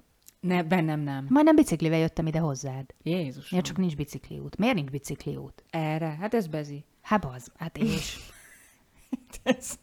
ne, 0.47 0.63
bennem 0.63 1.01
nem. 1.01 1.27
Majdnem 1.29 1.55
biciklivel 1.55 1.99
jöttem 1.99 2.27
ide 2.27 2.39
hozzád. 2.39 2.95
Jézus. 3.03 3.51
Miért 3.51 3.67
csak 3.67 3.77
nincs 3.77 3.97
bicikliút? 3.97 4.57
Miért 4.57 4.75
nincs 4.75 4.91
bicikliút? 4.91 5.65
Erre? 5.71 6.17
Hát 6.21 6.35
ez 6.35 6.47
bezi. 6.47 6.85
Hát 7.03 7.25
az, 7.25 7.53
hát 7.57 7.79
és. 7.79 8.17
ez, 9.43 9.79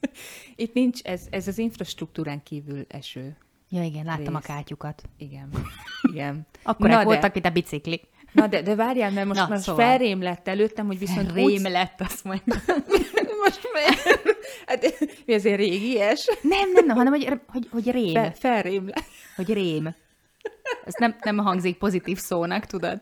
itt 0.56 0.74
nincs, 0.74 1.02
ez, 1.02 1.28
ez 1.30 1.48
az 1.48 1.58
infrastruktúrán 1.58 2.44
kívül 2.44 2.86
eső. 2.88 3.38
Ja 3.70 3.84
igen, 3.84 4.06
láttam 4.06 4.34
rész. 4.34 4.44
a 4.44 4.54
kátyukat. 4.54 5.04
Igen. 5.18 5.50
Igen. 6.12 6.46
Akkor 6.64 6.90
Na 6.90 7.04
voltak, 7.04 7.24
de... 7.24 7.30
mint 7.34 7.46
a 7.46 7.50
bicikli. 7.50 8.02
Na 8.32 8.48
de, 8.48 8.62
de 8.62 8.76
várjál, 8.76 9.12
mert 9.12 9.28
most, 9.28 9.40
Na, 9.40 9.48
most 9.48 9.62
szóval. 9.64 9.86
felrém 9.86 10.22
lett 10.22 10.48
előttem, 10.48 10.86
hogy 10.86 11.00
viszont 11.00 11.26
Felrém 11.26 11.44
úgy... 11.46 11.62
lett, 11.62 12.02
azt 12.02 12.24
mondja. 12.24 12.56
most 13.44 13.70
miért? 13.74 14.38
Hát 14.66 15.06
mi 15.26 15.34
azért 15.34 15.58
régies? 15.58 16.28
Nem, 16.42 16.72
nem, 16.72 16.86
nem, 16.86 16.96
hanem 16.98 17.14
hogy, 17.14 17.40
hogy, 17.48 17.68
hogy 17.72 17.92
rém. 17.92 18.14
Fel, 18.14 18.34
felrém 18.34 18.88
lett. 18.88 19.06
Hogy 19.36 19.54
rém. 19.54 19.96
Ez 20.86 20.94
nem, 20.98 21.16
nem 21.22 21.38
hangzik 21.38 21.78
pozitív 21.78 22.18
szónak, 22.18 22.66
tudod? 22.66 23.02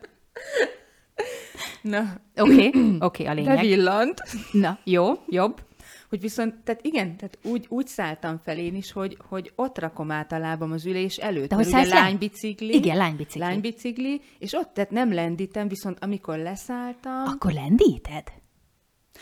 Na. 1.82 2.00
Oké, 2.36 2.66
okay, 2.66 2.68
oké, 2.68 2.96
okay, 3.00 3.26
a 3.26 3.32
lényeg. 3.32 3.54
De 3.56 3.60
villant. 3.60 4.22
Na, 4.52 4.78
jó, 4.84 5.12
jobb. 5.26 5.60
Hogy 6.08 6.20
viszont, 6.20 6.54
tehát 6.54 6.84
igen, 6.84 7.16
tehát 7.16 7.38
úgy, 7.42 7.66
úgy 7.68 7.86
szálltam 7.86 8.40
fel 8.44 8.58
én 8.58 8.74
is, 8.74 8.92
hogy, 8.92 9.16
hogy 9.28 9.52
ott 9.54 9.78
rakom 9.78 10.10
át 10.10 10.32
a 10.32 10.38
lábam 10.38 10.72
az 10.72 10.86
ülés 10.86 11.16
előtt. 11.16 11.48
De 11.48 11.54
hogy 11.54 11.66
ugye 11.66 11.84
lánybicikli. 11.84 12.74
Igen, 12.74 12.96
lánybicikli. 12.96 13.40
Lánybicikli, 13.40 14.20
és 14.38 14.52
ott, 14.52 14.74
tehát 14.74 14.90
nem 14.90 15.12
lendítem, 15.12 15.68
viszont 15.68 15.98
amikor 16.00 16.38
leszálltam... 16.38 17.22
Akkor 17.26 17.52
lendíted? 17.52 18.32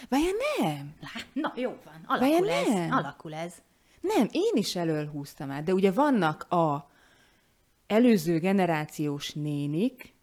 Vajon 0.08 0.34
nem? 0.60 0.94
Na, 1.32 1.52
jó 1.56 1.76
van, 1.84 2.04
alakul 2.06 2.28
Vajon 2.28 2.48
ez. 2.48 2.68
Nem? 2.68 2.92
Alakul 2.92 3.34
ez. 3.34 3.54
Nem, 4.00 4.28
én 4.30 4.52
is 4.52 4.76
elől 4.76 5.06
húztam 5.06 5.50
át, 5.50 5.62
de 5.64 5.72
ugye 5.72 5.90
vannak 5.92 6.46
a 6.52 6.89
előző 7.90 8.38
generációs 8.38 9.32
nénik, 9.32 10.14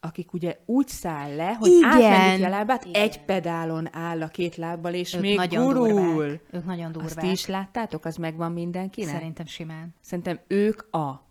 akik 0.00 0.32
ugye 0.32 0.58
úgy 0.64 0.88
száll 0.88 1.36
le, 1.36 1.54
hogy 1.54 1.70
átmenik 1.82 2.46
a 2.46 2.48
lábát, 2.48 2.84
Igen. 2.84 3.02
egy 3.02 3.24
pedálon 3.24 3.94
áll 3.94 4.22
a 4.22 4.28
két 4.28 4.56
lábbal, 4.56 4.94
és 4.94 5.14
ők 5.14 5.20
még 5.20 5.36
nagyon 5.36 5.66
gurul. 5.66 5.88
Durvák. 5.88 6.40
Ők 6.50 6.64
nagyon 6.64 6.92
durvák. 6.92 7.16
Azt 7.16 7.32
is 7.32 7.46
láttátok? 7.46 8.04
Az 8.04 8.16
megvan 8.16 8.52
mindenkinek? 8.52 9.14
Szerintem 9.14 9.46
simán. 9.46 9.94
Szerintem 10.00 10.40
ők 10.46 10.94
a, 10.94 11.26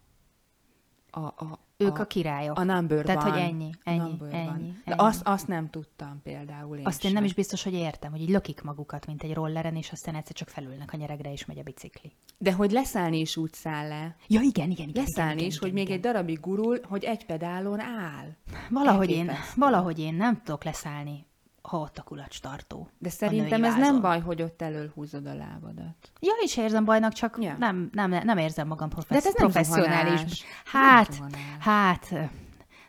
a, 1.10 1.20
a 1.20 1.65
ők 1.78 1.98
a, 1.98 2.02
a 2.02 2.06
királyok. 2.06 2.60
A 2.60 2.64
number 2.64 3.06
Tehát, 3.06 3.24
one. 3.24 3.32
hogy 3.32 3.42
ennyi, 3.42 3.70
ennyi, 3.84 4.18
ennyi, 4.32 4.36
ennyi. 4.36 4.74
De 4.86 4.94
azt, 4.98 5.22
azt 5.28 5.48
nem 5.48 5.70
tudtam 5.70 6.22
például 6.24 6.78
én 6.78 6.86
Azt 6.86 7.04
én 7.04 7.12
nem 7.12 7.24
is 7.24 7.34
biztos, 7.34 7.64
hogy 7.64 7.74
értem, 7.74 8.12
hogy 8.12 8.22
így 8.22 8.30
lökik 8.30 8.62
magukat, 8.62 9.06
mint 9.06 9.24
egy 9.24 9.34
rolleren, 9.34 9.76
és 9.76 9.92
aztán 9.92 10.16
egyszer 10.16 10.36
csak 10.36 10.50
felülnek 10.50 10.94
a 10.94 10.98
nyeregre, 10.98 11.32
és 11.32 11.46
megy 11.46 11.60
a 11.60 11.64
bicikli. 11.64 12.12
De 12.38 12.54
hogy 12.54 12.72
leszállni 12.72 13.20
is 13.20 13.38
úgy 13.38 13.54
száll 13.54 13.88
le. 13.88 14.16
Ja, 14.28 14.42
igen, 14.42 14.72
igen, 14.72 14.90
igen. 14.90 15.04
Leszállni 15.04 15.34
igen, 15.34 15.48
is, 15.48 15.56
igen, 15.56 15.70
hogy 15.70 15.78
igen, 15.78 15.88
még 15.88 15.96
egy 15.96 16.02
darabig 16.02 16.40
gurul, 16.40 16.80
hogy 16.88 17.04
egy 17.04 17.26
pedálon 17.26 17.80
áll. 17.80 18.36
Valahogy 18.70 19.10
én, 19.10 19.32
valahogy 19.56 20.00
én 20.00 20.14
nem 20.14 20.42
tudok 20.44 20.64
leszállni 20.64 21.26
ha 21.66 21.78
ott 21.78 21.98
a 21.98 22.02
kulacstartó. 22.02 22.90
De 22.98 23.10
szerintem 23.10 23.64
ez 23.64 23.76
nem 23.76 24.02
baj, 24.02 24.22
hogy 24.22 24.42
ott 24.42 24.62
elől 24.62 24.92
húzod 24.96 25.26
a 25.26 25.34
lábadat. 25.34 26.12
Ja, 26.20 26.34
is 26.44 26.58
érzem 26.58 26.86
bajnak, 26.86 27.14
csak 27.14 27.38
ja. 27.42 27.56
nem, 27.60 27.90
nem, 27.92 28.10
nem 28.10 28.38
érzem 28.38 28.68
magam 28.68 28.90
professz- 28.90 29.24
De 29.24 29.30
ez 29.30 29.36
professzionális. 29.36 30.22
Nem 30.22 30.82
hát, 30.82 31.20
nem 31.20 31.30
hát, 31.60 32.14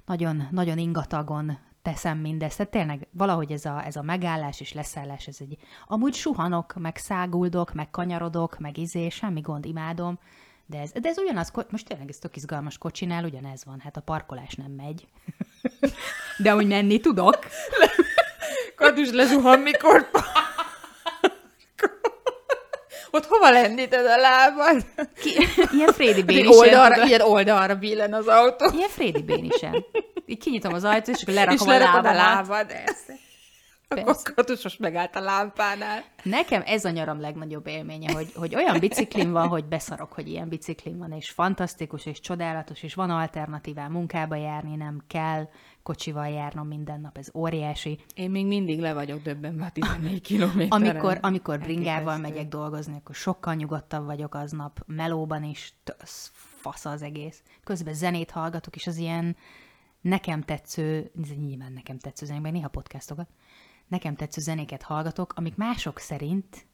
nagyon, 0.04 0.48
nagyon 0.50 0.78
ingatagon 0.78 1.58
teszem 1.82 2.18
mindezt. 2.18 2.56
Tehát 2.56 2.72
tényleg 2.72 3.08
valahogy 3.10 3.52
ez 3.52 3.64
a, 3.64 3.84
ez 3.84 3.96
a 3.96 4.02
megállás 4.02 4.60
és 4.60 4.72
leszállás, 4.72 5.26
ez 5.26 5.36
egy... 5.40 5.58
Amúgy 5.86 6.14
suhanok, 6.14 6.74
meg 6.74 6.96
száguldok, 6.96 7.74
meg 7.74 7.90
kanyarodok, 7.90 8.58
meg 8.58 8.78
izé, 8.78 9.08
semmi 9.08 9.40
gond, 9.40 9.64
imádom. 9.64 10.18
De 10.66 10.80
ez, 10.80 10.92
de 10.92 11.08
ez 11.08 11.18
ugyanaz, 11.18 11.52
most 11.70 11.86
tényleg 11.86 12.08
ez 12.08 12.18
tök 12.18 12.36
izgalmas 12.36 12.78
kocsinál, 12.78 13.24
ugyanez 13.24 13.64
van, 13.64 13.80
hát 13.80 13.96
a 13.96 14.00
parkolás 14.00 14.54
nem 14.54 14.70
megy. 14.70 15.08
de 16.42 16.50
hogy 16.50 16.66
menni 16.66 17.00
tudok. 17.00 17.38
Kadus 18.76 19.10
lezuhan, 19.10 19.58
mikor... 19.58 20.10
Ott 23.10 23.26
hova 23.26 23.50
lendíted 23.50 24.06
a 24.06 24.16
lábad? 24.16 24.84
Ki, 25.20 25.30
ilyen 25.72 25.92
Frédi 25.92 26.22
Bénisen. 26.22 26.58
Oldalra, 26.58 27.04
ilyen 27.04 27.20
oldalra 27.20 27.74
billen 27.74 28.12
az 28.12 28.26
autó. 28.26 28.70
Ilyen 28.74 28.88
Frédi 28.88 29.22
Bénisen. 29.22 29.84
Így 30.26 30.38
kinyitom 30.38 30.72
az 30.72 30.84
ajtót, 30.84 31.16
és 31.16 31.22
akkor 31.22 31.34
lerakom 31.34 31.68
és 31.68 31.74
a 31.74 31.78
lábad. 31.78 32.06
a 32.06 32.12
lábad. 32.12 32.66
Persze. 32.66 33.14
Akkor 33.88 34.44
most 34.62 34.78
megállt 34.78 35.16
a 35.16 35.20
lámpánál. 35.20 36.04
Nekem 36.22 36.62
ez 36.66 36.84
a 36.84 36.90
nyaram 36.90 37.20
legnagyobb 37.20 37.66
élménye, 37.66 38.12
hogy, 38.12 38.32
hogy 38.34 38.54
olyan 38.54 38.78
biciklim 38.78 39.32
van, 39.32 39.48
hogy 39.48 39.64
beszarok, 39.64 40.12
hogy 40.12 40.28
ilyen 40.28 40.48
biciklim 40.48 40.98
van, 40.98 41.12
és 41.12 41.30
fantasztikus, 41.30 42.06
és 42.06 42.20
csodálatos, 42.20 42.82
és 42.82 42.94
van 42.94 43.10
alternatívá 43.10 43.86
munkába 43.86 44.36
járni, 44.36 44.76
nem 44.76 45.02
kell 45.08 45.48
kocsival 45.86 46.28
járnom 46.28 46.66
minden 46.66 47.00
nap, 47.00 47.18
ez 47.18 47.30
óriási. 47.34 47.98
Én 48.14 48.30
még 48.30 48.46
mindig 48.46 48.80
le 48.80 48.92
vagyok 48.94 49.22
döbben 49.22 49.60
a 49.60 49.70
14 49.70 50.20
kilométeren. 50.28 50.82
Amikor, 50.82 51.18
amikor 51.22 51.58
bringával 51.58 52.18
megyek 52.18 52.48
dolgozni, 52.48 52.96
akkor 52.96 53.14
sokkal 53.14 53.54
nyugodtabb 53.54 54.04
vagyok 54.04 54.34
aznap, 54.34 54.82
melóban 54.86 55.44
is, 55.44 55.74
az 55.98 56.30
fasz 56.34 56.84
az 56.84 57.02
egész. 57.02 57.42
Közben 57.64 57.94
zenét 57.94 58.30
hallgatok, 58.30 58.76
és 58.76 58.86
az 58.86 58.96
ilyen 58.96 59.36
nekem 60.00 60.42
tetsző, 60.42 61.10
nyilván 61.36 61.72
nekem 61.72 61.98
tetsző 61.98 62.26
zenék, 62.26 62.52
néha 62.52 62.68
podcastokat, 62.68 63.28
nekem 63.88 64.14
tetsző 64.14 64.40
zenéket 64.40 64.82
hallgatok, 64.82 65.32
amik 65.36 65.56
mások 65.56 65.98
szerint 65.98 66.66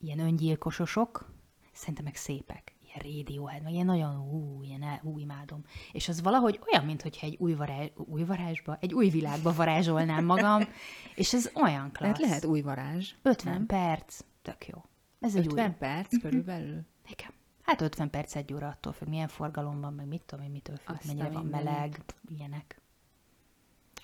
ilyen 0.00 0.18
öngyilkososok, 0.18 1.32
szerintem 1.72 2.04
meg 2.04 2.14
szépek. 2.14 2.75
Radiohead, 3.02 3.62
meg 3.62 3.72
ilyen 3.72 3.86
nagyon 3.86 4.18
ú, 4.18 4.62
ilyen 4.62 5.00
ú, 5.02 5.18
imádom. 5.18 5.64
És 5.92 6.08
az 6.08 6.22
valahogy 6.22 6.60
olyan, 6.72 6.84
mintha 6.84 7.08
egy 7.20 7.36
új, 7.38 7.54
varázs, 7.54 7.88
új 7.94 8.24
varázsba, 8.24 8.76
egy 8.80 8.94
új 8.94 9.08
világba 9.08 9.52
varázsolnám 9.52 10.24
magam, 10.24 10.62
és 11.14 11.32
ez 11.32 11.50
olyan 11.54 11.92
klassz. 11.92 12.18
Lehet, 12.18 12.18
lehet 12.18 12.44
új 12.44 12.60
varázs. 12.60 13.14
50 13.22 13.52
nem? 13.52 13.66
perc, 13.66 14.20
tök 14.42 14.66
jó. 14.66 14.84
Ez 15.20 15.34
50 15.34 15.58
egy 15.58 15.70
új... 15.70 15.76
perc 15.78 16.20
körülbelül? 16.20 16.82
Igen. 17.08 17.30
Hát 17.62 17.80
50 17.80 18.10
perc 18.10 18.36
egy 18.36 18.54
óra 18.54 18.68
attól 18.68 18.92
függ, 18.92 19.08
milyen 19.08 19.28
forgalom 19.28 19.80
van, 19.80 19.92
meg 19.92 20.06
mit 20.06 20.22
tudom 20.26 20.44
én, 20.44 20.50
mitől 20.50 20.76
függ, 20.76 20.96
Aztán 20.96 21.16
mennyire 21.16 21.34
van 21.34 21.46
meleg, 21.46 22.00
ilyenek. 22.36 22.80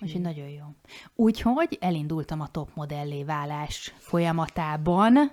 Úgyhogy 0.01 0.21
nagyon 0.21 0.47
jó. 0.47 0.63
Úgyhogy 1.15 1.77
elindultam 1.81 2.41
a 2.41 2.47
top 2.47 2.69
modellé 2.75 3.23
válás 3.23 3.93
folyamatában, 3.97 5.31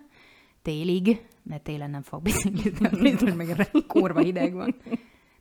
télig, 0.63 1.27
mert 1.43 1.63
télen 1.63 1.91
nem 1.91 2.03
fog 2.03 2.23
biciklizni, 2.23 3.35
meg 3.37 3.71
kurva 3.87 4.21
hideg 4.21 4.53
van. 4.53 4.77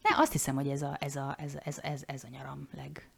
De 0.02 0.10
azt 0.18 0.32
hiszem, 0.32 0.56
hogy 0.56 0.68
ez 0.68 0.82
a, 0.82 0.98
ez 1.00 1.16
a, 1.16 1.36
ez, 1.38 1.58
ez, 1.64 1.80
ez, 1.82 2.04
ez 2.06 2.24
a 2.24 2.28
nyaram 2.32 2.68
leg, 2.76 3.10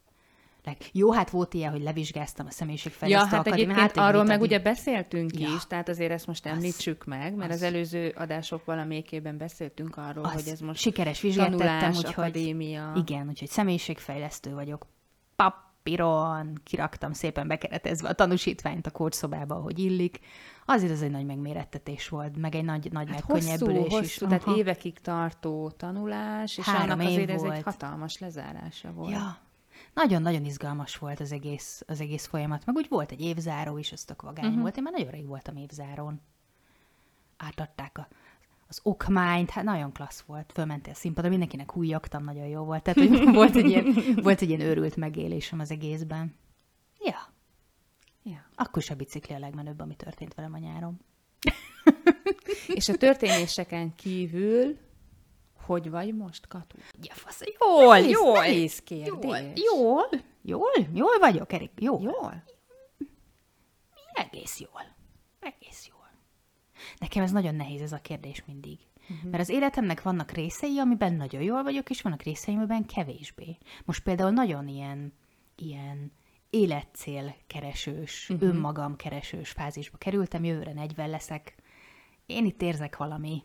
leg... 0.64 0.76
Jó, 0.92 1.12
hát 1.12 1.30
volt 1.30 1.54
ilyen, 1.54 1.70
hogy 1.70 1.82
levizsgáztam 1.82 2.46
a 2.46 2.50
személyiségfejlesztő 2.50 3.28
ja, 3.30 3.36
hát 3.36 3.46
egyébként 3.46 3.78
hát, 3.78 3.96
arról 3.96 4.24
meg 4.24 4.40
ugye 4.40 4.58
beszéltünk 4.58 5.38
ja. 5.38 5.48
is, 5.56 5.66
tehát 5.66 5.88
azért 5.88 6.10
ezt 6.10 6.26
most 6.26 6.46
említsük 6.46 7.04
meg, 7.04 7.34
mert 7.34 7.50
az, 7.50 7.56
az 7.56 7.62
előző 7.62 8.12
adások 8.16 8.64
valamelyikében 8.64 9.36
beszéltünk 9.36 9.96
arról, 9.96 10.24
az 10.24 10.32
hogy 10.32 10.48
ez 10.48 10.60
most 10.60 10.80
sikeres 10.80 11.20
vizsgáltattam, 11.20 11.88
úgyhogy 11.88 12.12
akadémia. 12.16 12.92
Igen, 12.96 13.28
úgyhogy 13.28 13.48
személyiségfejlesztő 13.48 14.54
vagyok. 14.54 14.86
Pap, 15.36 15.54
papíron, 15.82 16.60
kiraktam 16.64 17.12
szépen 17.12 17.48
bekeretezve 17.48 18.08
a 18.08 18.12
tanúsítványt 18.12 18.86
a 18.86 18.90
kódszobába, 18.90 19.54
ahogy 19.54 19.78
illik. 19.78 20.20
Azért 20.64 20.92
az 20.92 21.02
egy 21.02 21.10
nagy 21.10 21.26
megmérettetés 21.26 22.08
volt, 22.08 22.36
meg 22.36 22.54
egy 22.54 22.64
nagy, 22.64 22.92
nagy 22.92 23.08
hát 23.10 23.28
megkönnyebbülés 23.28 23.92
hosszú, 23.92 24.04
is. 24.04 24.16
tehát 24.16 24.42
Aha. 24.42 24.56
évekig 24.56 24.98
tartó 24.98 25.70
tanulás, 25.70 26.58
és 26.58 26.64
Három 26.64 26.90
annak 26.90 27.06
azért 27.06 27.32
volt. 27.32 27.50
ez 27.52 27.56
egy 27.56 27.62
hatalmas 27.62 28.18
lezárása 28.18 28.92
volt. 28.92 29.10
Ja. 29.10 29.38
Nagyon-nagyon 29.94 30.44
izgalmas 30.44 30.96
volt 30.96 31.20
az 31.20 31.32
egész, 31.32 31.82
az 31.86 32.00
egész 32.00 32.26
folyamat, 32.26 32.66
meg 32.66 32.76
úgy 32.76 32.86
volt 32.88 33.10
egy 33.10 33.20
évzáró 33.20 33.78
is, 33.78 33.92
az 33.92 34.04
tök 34.04 34.22
vagány 34.22 34.44
uh-huh. 34.44 34.60
volt. 34.60 34.76
Én 34.76 34.82
már 34.82 34.92
nagyon 34.92 35.10
rég 35.10 35.26
voltam 35.26 35.56
évzárón. 35.56 36.20
Átadták 37.36 37.98
a 37.98 38.08
az 38.72 38.80
okmányt, 38.82 39.50
hát 39.50 39.64
nagyon 39.64 39.92
klassz 39.92 40.20
volt, 40.20 40.52
fölmentél 40.52 40.94
színpadra, 40.94 41.30
mindenkinek 41.30 41.72
hújjogtam, 41.72 42.24
nagyon 42.24 42.46
jó 42.46 42.64
volt. 42.64 42.82
Tehát, 42.82 43.08
hogy 43.08 43.24
volt 43.34 43.56
egy, 43.56 43.68
ilyen, 43.68 43.94
volt 44.22 44.40
egy 44.40 44.48
ilyen 44.48 44.60
őrült 44.60 44.96
megélésem 44.96 45.60
az 45.60 45.70
egészben. 45.70 46.34
Ja. 47.00 47.32
ja. 48.22 48.44
Akkor 48.54 48.82
is 48.82 48.90
a 48.90 48.94
bicikli 48.94 49.34
a 49.34 49.38
legmenőbb, 49.38 49.80
ami 49.80 49.96
történt 49.96 50.34
velem 50.34 50.54
a 50.54 50.58
nyáron. 50.58 51.00
És 52.78 52.88
a 52.88 52.96
történéseken 52.96 53.94
kívül 53.94 54.78
hogy 55.66 55.90
vagy 55.90 56.14
most, 56.14 56.46
Katu? 56.48 56.76
Ja, 57.02 57.14
fasz, 57.14 57.40
jól, 57.58 57.98
jól. 57.98 58.38
Nehéz 58.38 58.78
kérdés. 58.78 59.30
Jól, 59.30 59.38
jól, 59.54 60.08
jól, 60.42 60.86
jól 60.92 61.18
vagyok, 61.18 61.52
Erik, 61.52 61.70
jól. 61.78 62.00
Jól? 62.00 62.44
egész 64.12 64.60
jól. 64.60 64.82
Egész 65.40 65.88
jól. 65.88 66.01
Nekem 66.98 67.22
ez 67.22 67.30
nagyon 67.30 67.54
nehéz 67.54 67.80
ez 67.80 67.92
a 67.92 68.00
kérdés 68.00 68.44
mindig. 68.46 68.78
Uh-huh. 69.10 69.30
Mert 69.30 69.42
az 69.42 69.48
életemnek 69.48 70.02
vannak 70.02 70.30
részei, 70.30 70.78
amiben 70.78 71.14
nagyon 71.14 71.42
jól 71.42 71.62
vagyok, 71.62 71.90
és 71.90 72.02
vannak 72.02 72.22
részei, 72.22 72.54
amiben 72.54 72.86
kevésbé. 72.86 73.58
Most 73.84 74.02
például 74.02 74.30
nagyon 74.30 74.68
ilyen, 74.68 75.12
ilyen 75.56 76.12
életcél 76.50 77.34
keresős, 77.46 78.28
uh-huh. 78.30 78.48
önmagam 78.48 78.96
keresős 78.96 79.50
fázisba 79.50 79.98
kerültem, 79.98 80.44
jövőre 80.44 80.72
40 80.72 81.10
leszek. 81.10 81.54
Én 82.26 82.44
itt 82.44 82.62
érzek 82.62 82.96
valami 82.96 83.42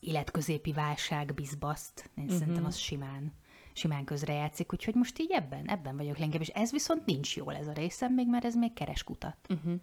életközépi 0.00 0.72
válság, 0.72 1.34
bizbaszt. 1.34 2.10
Én 2.16 2.24
uh-huh. 2.24 2.38
szerintem 2.38 2.64
az 2.64 2.76
simán, 2.76 3.32
simán 3.72 4.04
közrejátszik, 4.04 4.72
úgyhogy 4.72 4.94
most 4.94 5.18
így 5.18 5.30
ebben, 5.30 5.68
ebben 5.68 5.96
vagyok 5.96 6.16
leginkább, 6.16 6.40
és 6.40 6.48
ez 6.48 6.70
viszont 6.70 7.06
nincs 7.06 7.36
jól 7.36 7.56
ez 7.56 7.66
a 7.66 7.72
részem 7.72 8.14
még, 8.14 8.28
mert 8.28 8.44
ez 8.44 8.54
még 8.54 8.72
keres 8.72 9.02
kutat. 9.02 9.36
Uh-huh. 9.48 9.74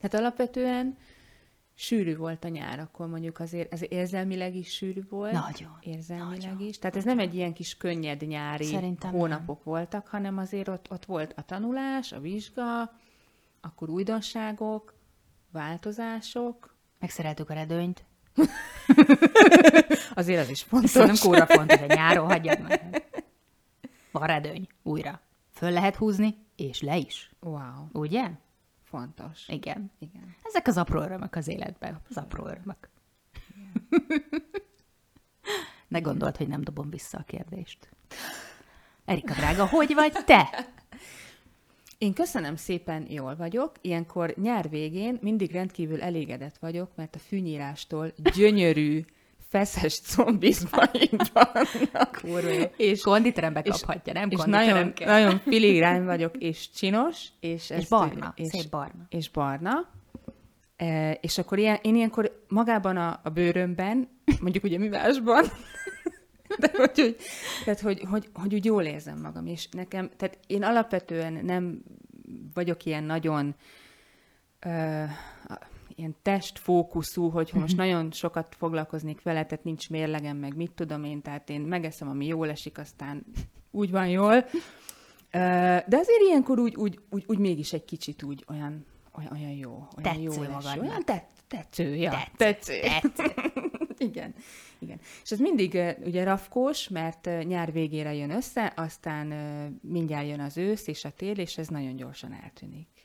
Tehát 0.00 0.14
alapvetően 0.14 0.96
sűrű 1.78 2.16
volt 2.16 2.44
a 2.44 2.48
nyár, 2.48 2.78
akkor 2.78 3.06
mondjuk 3.06 3.40
azért 3.40 3.72
ez 3.72 3.80
érzelmileg 3.88 4.54
is 4.54 4.72
sűrű 4.72 5.02
volt. 5.08 5.32
Nagyon. 5.32 5.78
Érzelmileg 5.80 6.38
nagyon, 6.38 6.60
is. 6.60 6.78
Tehát 6.78 6.96
ez 6.96 7.04
nem 7.04 7.18
egy 7.18 7.34
ilyen 7.34 7.52
kis 7.52 7.76
könnyed 7.76 8.26
nyári 8.26 8.64
Szerintem 8.64 9.10
hónapok 9.10 9.64
nem. 9.64 9.74
voltak, 9.74 10.06
hanem 10.06 10.38
azért 10.38 10.68
ott, 10.68 10.90
ott 10.90 11.04
volt 11.04 11.32
a 11.36 11.42
tanulás, 11.42 12.12
a 12.12 12.20
vizsga, 12.20 12.92
akkor 13.60 13.88
újdonságok, 13.90 14.94
változások. 15.50 16.74
Megszereltük 16.98 17.50
a 17.50 17.54
redőnyt. 17.54 18.04
azért 20.14 20.40
az 20.40 20.50
is 20.50 20.62
fontos. 20.62 20.92
nem 20.92 21.16
kóra 21.20 21.46
fontos, 21.46 21.80
a 21.80 21.86
nyáron 21.86 22.26
hagyjad 22.26 22.60
meg. 22.60 23.04
Van 24.10 24.26
redőny, 24.26 24.66
újra. 24.82 25.20
Föl 25.52 25.70
lehet 25.70 25.96
húzni, 25.96 26.36
és 26.56 26.80
le 26.80 26.96
is. 26.96 27.30
Wow. 27.40 27.88
Ugye? 27.92 28.30
Fontos. 28.88 29.48
Igen. 29.48 29.90
Igen. 29.98 30.34
Ezek 30.42 30.66
az 30.66 30.76
apró 30.76 31.00
örömök 31.00 31.34
az 31.34 31.48
életben. 31.48 32.00
Az 32.08 32.16
apró 32.16 32.46
örömök. 32.46 32.88
ne 35.88 35.98
gondolt, 35.98 36.36
hogy 36.36 36.48
nem 36.48 36.62
dobom 36.62 36.90
vissza 36.90 37.18
a 37.18 37.22
kérdést. 37.22 37.88
Erika 39.04 39.34
drága, 39.34 39.66
hogy 39.66 39.94
vagy 39.94 40.12
te? 40.24 40.68
Én 41.98 42.12
köszönöm 42.12 42.56
szépen, 42.56 43.06
jól 43.10 43.36
vagyok. 43.36 43.72
Ilyenkor 43.80 44.34
nyár 44.36 44.68
végén 44.68 45.18
mindig 45.22 45.52
rendkívül 45.52 46.02
elégedett 46.02 46.58
vagyok, 46.58 46.96
mert 46.96 47.14
a 47.14 47.18
fűnyírástól 47.18 48.12
gyönyörű, 48.34 49.04
feszes 49.56 50.00
combizmaim 50.00 51.16
vannak. 51.32 52.22
És 52.76 53.00
konditerembe 53.00 53.62
kaphatja, 53.62 54.12
nem 54.12 54.30
és 54.30 54.40
nagyon, 54.44 54.92
nagyon 54.98 55.38
filigrán 55.48 56.04
vagyok, 56.04 56.36
és 56.36 56.70
csinos. 56.70 57.28
És, 57.40 57.70
és 57.70 57.88
barna, 57.88 58.32
és, 58.36 58.48
szép 58.48 58.70
barna. 58.70 59.06
És 59.08 59.28
barna. 59.28 59.88
E, 60.76 61.12
és 61.12 61.38
akkor 61.38 61.58
ilyen, 61.58 61.78
én 61.82 61.94
ilyenkor 61.94 62.44
magában 62.48 62.96
a, 62.96 63.20
a 63.22 63.28
bőrömben, 63.28 64.08
mondjuk 64.40 64.64
ugye 64.64 64.78
mi 64.78 64.88
másban, 64.88 65.44
de 66.60 66.70
hogy, 66.76 66.90
hogy, 66.94 67.16
tehát, 67.64 67.80
hogy, 67.80 68.02
hogy, 68.10 68.28
hogy 68.34 68.54
úgy 68.54 68.64
jól 68.64 68.82
érzem 68.82 69.20
magam, 69.20 69.46
és 69.46 69.68
nekem, 69.68 70.10
tehát 70.16 70.38
én 70.46 70.62
alapvetően 70.62 71.32
nem 71.42 71.82
vagyok 72.54 72.84
ilyen 72.84 73.04
nagyon 73.04 73.54
uh, 74.64 75.10
ilyen 75.96 76.16
testfókuszú, 76.22 77.28
hogy 77.28 77.50
most 77.54 77.76
mhm. 77.76 77.86
nagyon 77.86 78.12
sokat 78.12 78.54
foglalkoznék 78.58 79.22
vele, 79.22 79.44
tehát 79.46 79.64
nincs 79.64 79.90
mérlegem, 79.90 80.36
meg 80.36 80.56
mit 80.56 80.72
tudom 80.72 81.04
én, 81.04 81.22
tehát 81.22 81.50
én 81.50 81.60
megeszem, 81.60 82.08
ami 82.08 82.26
jól 82.26 82.50
esik, 82.50 82.78
aztán 82.78 83.26
úgy 83.70 83.90
van 83.90 84.08
jól. 84.08 84.44
De 85.30 85.96
azért 85.96 86.20
ilyenkor 86.28 86.58
úgy, 86.58 86.76
úgy, 86.76 86.98
úgy, 87.10 87.24
úgy 87.26 87.38
mégis 87.38 87.72
egy 87.72 87.84
kicsit 87.84 88.22
úgy 88.22 88.44
olyan, 88.48 88.86
olyan, 89.18 89.32
olyan 89.32 89.50
jó. 89.50 89.70
Olyan 89.70 90.02
tetsző 90.02 90.22
jó 90.22 90.50
magadnak. 90.50 90.82
Olyan 90.82 91.04
tet, 91.04 91.26
tetsző, 91.48 91.94
ja. 91.94 92.10
Tetsző. 92.36 92.80
tetsző. 92.80 92.80
tetsző. 92.80 93.34
igen, 94.08 94.34
igen. 94.78 95.00
És 95.22 95.30
ez 95.30 95.38
mindig 95.38 95.78
ugye 96.04 96.24
rafkós, 96.24 96.88
mert 96.88 97.28
nyár 97.44 97.72
végére 97.72 98.14
jön 98.14 98.30
össze, 98.30 98.72
aztán 98.76 99.26
mindjárt 99.82 100.26
jön 100.26 100.40
az 100.40 100.56
ősz 100.56 100.86
és 100.86 101.04
a 101.04 101.10
tél, 101.10 101.38
és 101.38 101.58
ez 101.58 101.68
nagyon 101.68 101.96
gyorsan 101.96 102.32
eltűnik. 102.42 102.95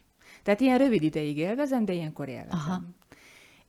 Tehát 0.43 0.60
ilyen 0.60 0.77
rövid 0.77 1.04
ideig 1.04 1.38
élvezem, 1.38 1.86
de 1.86 1.93
ilyenkor 1.93 2.30
élvezem. 2.30 2.60
Aha. 2.60 2.82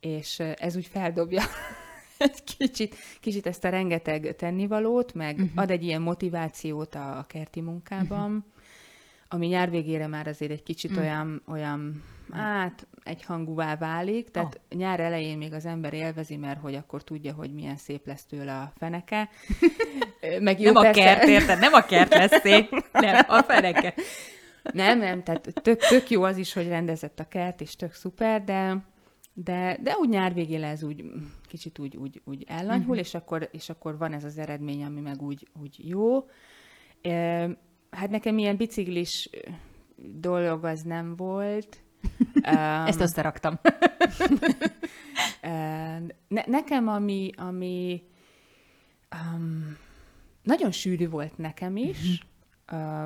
És 0.00 0.38
ez 0.38 0.76
úgy 0.76 0.87
feldobja 0.87 1.42
egy 2.18 2.56
kicsit, 2.58 2.94
kicsit 3.20 3.46
ezt 3.46 3.64
a 3.64 3.68
rengeteg 3.68 4.37
tennivalót, 4.37 5.14
meg 5.14 5.35
uh-huh. 5.35 5.50
ad 5.54 5.70
egy 5.70 5.85
ilyen 5.85 6.02
motivációt 6.02 6.94
a, 6.94 7.18
a 7.18 7.24
kerti 7.28 7.61
munkában, 7.61 8.26
uh-huh. 8.26 8.44
ami 9.28 9.46
nyár 9.46 9.70
végére 9.70 10.06
már 10.06 10.26
azért 10.26 10.50
egy 10.50 10.62
kicsit 10.62 10.90
uh-huh. 10.90 11.06
olyan, 11.06 11.42
olyan 11.46 12.02
hát 12.32 12.87
egyhangúvá 13.04 13.76
válik, 13.76 14.30
tehát 14.30 14.61
oh. 14.70 14.78
nyár 14.78 15.00
elején 15.00 15.38
még 15.38 15.52
az 15.52 15.66
ember 15.66 15.92
élvezi, 15.94 16.37
mert 16.37 16.61
hogy 16.61 16.74
akkor 16.74 17.04
tudja, 17.04 17.32
hogy 17.32 17.52
milyen 17.52 17.76
szép 17.76 18.06
lesz 18.06 18.24
tőle 18.24 18.52
a 18.58 18.72
feneke. 18.78 19.28
Meg 20.40 20.61
jó, 20.61 20.72
nem 20.72 20.82
persze... 20.82 21.00
a 21.00 21.04
kert, 21.04 21.28
érted? 21.28 21.58
Nem 21.58 21.72
a 21.72 21.80
kert 21.80 22.14
lesz 22.14 22.40
szép, 22.40 22.85
nem 22.92 23.24
a 23.28 23.42
feneke. 23.42 23.94
Nem, 24.62 24.98
nem, 24.98 25.22
tehát 25.22 25.55
tök, 25.62 25.81
tök 25.81 26.11
jó 26.11 26.22
az 26.22 26.37
is, 26.37 26.53
hogy 26.53 26.68
rendezett 26.68 27.20
a 27.20 27.29
kert, 27.29 27.61
és 27.61 27.77
tök 27.77 27.92
szuper, 27.92 28.44
de, 28.44 28.85
de, 29.35 29.79
de 29.83 29.96
úgy 29.96 30.09
nyár 30.09 30.35
végén 30.35 30.62
ez 30.62 30.83
úgy 30.83 31.05
kicsit 31.48 31.79
úgy, 31.79 31.96
úgy, 31.96 32.22
úgy 32.25 32.44
ellanyhul, 32.46 32.81
uh-huh. 32.81 32.98
és, 32.98 33.14
akkor, 33.14 33.48
és 33.53 33.68
akkor 33.68 33.98
van 33.98 34.12
ez 34.12 34.25
az 34.25 34.38
eredmény, 34.38 34.85
ami 34.85 35.01
meg 35.01 35.22
úgy, 35.22 35.48
úgy 35.62 35.88
jó. 35.88 36.29
E, 37.03 37.48
hát 37.90 38.11
nekem 38.11 38.38
ilyen 38.38 38.57
biciklis 38.57 39.31
dolog 39.96 40.64
az 40.64 40.83
nem 40.83 41.16
volt. 41.16 41.83
um, 42.35 42.87
Ezt 42.87 43.01
összeraktam. 43.01 43.61
ne, 46.29 46.42
nekem, 46.46 46.88
ami, 46.88 47.31
ami 47.37 48.03
um, 49.14 49.77
nagyon 50.42 50.70
sűrű 50.70 51.09
volt 51.09 51.38
nekem 51.38 51.77
is, 51.77 51.98
uh-huh 51.98 52.31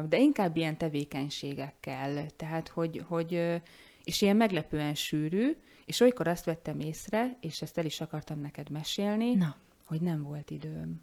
de 0.08 0.18
inkább 0.18 0.56
ilyen 0.56 0.78
tevékenységekkel, 0.78 2.30
tehát 2.30 2.68
hogy, 2.68 3.04
hogy 3.08 3.60
és 4.04 4.22
ilyen 4.22 4.36
meglepően 4.36 4.94
sűrű, 4.94 5.56
és 5.84 6.00
olykor 6.00 6.28
azt 6.28 6.44
vettem 6.44 6.80
észre, 6.80 7.36
és 7.40 7.62
ezt 7.62 7.78
el 7.78 7.84
is 7.84 8.00
akartam 8.00 8.40
neked 8.40 8.70
mesélni, 8.70 9.34
Na. 9.34 9.56
hogy 9.86 10.00
nem 10.00 10.22
volt 10.22 10.50
időm. 10.50 11.02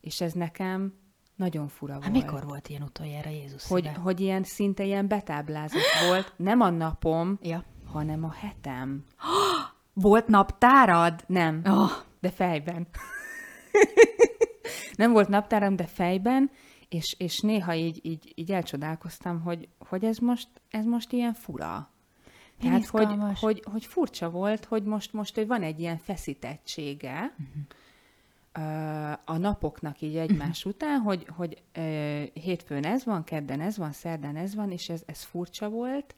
És 0.00 0.20
ez 0.20 0.32
nekem 0.32 0.94
nagyon 1.36 1.68
fura 1.68 1.92
hát 1.92 2.02
volt. 2.02 2.12
mikor 2.12 2.44
volt 2.44 2.68
ilyen 2.68 2.82
utoljára 2.82 3.30
Jézus 3.30 3.66
hogy, 3.66 3.90
hogy 3.96 4.20
ilyen 4.20 4.42
szinte 4.42 4.84
ilyen 4.84 5.08
betáblázott 5.08 6.08
volt, 6.08 6.32
nem 6.36 6.60
a 6.60 6.70
napom, 6.70 7.38
ja. 7.42 7.64
hanem 7.84 8.24
a 8.24 8.32
hetem. 8.32 9.04
Volt 9.92 10.26
naptárad? 10.26 11.24
Nem, 11.26 11.62
oh. 11.64 11.90
de 12.20 12.30
fejben. 12.30 12.88
nem 14.96 15.12
volt 15.12 15.28
naptáram, 15.28 15.76
de 15.76 15.86
fejben, 15.86 16.50
és, 16.90 17.14
és 17.18 17.40
néha 17.40 17.74
így, 17.74 18.00
így, 18.02 18.32
így 18.34 18.52
elcsodálkoztam, 18.52 19.40
hogy, 19.40 19.68
hogy 19.78 20.04
ez, 20.04 20.18
most, 20.18 20.48
ez 20.70 20.84
most 20.84 21.12
ilyen 21.12 21.34
fura. 21.34 21.90
Tehát, 22.60 22.86
hogy, 22.86 23.08
hogy, 23.40 23.62
hogy 23.64 23.84
furcsa 23.86 24.30
volt, 24.30 24.64
hogy 24.64 24.82
most, 24.82 25.12
most 25.12 25.34
hogy 25.34 25.46
van 25.46 25.62
egy 25.62 25.80
ilyen 25.80 25.98
feszítettsége 25.98 27.34
uh-huh. 28.54 29.18
a 29.24 29.36
napoknak 29.36 30.00
így 30.00 30.16
egymás 30.16 30.58
uh-huh. 30.58 30.72
után, 30.72 31.00
hogy, 31.00 31.26
hogy 31.36 31.62
uh, 31.76 32.22
hétfőn 32.22 32.84
ez 32.84 33.04
van, 33.04 33.24
kedden 33.24 33.60
ez 33.60 33.76
van, 33.76 33.92
szerdán 33.92 34.36
ez 34.36 34.54
van, 34.54 34.70
és 34.70 34.88
ez, 34.88 35.02
ez 35.06 35.22
furcsa 35.22 35.68
volt, 35.68 36.14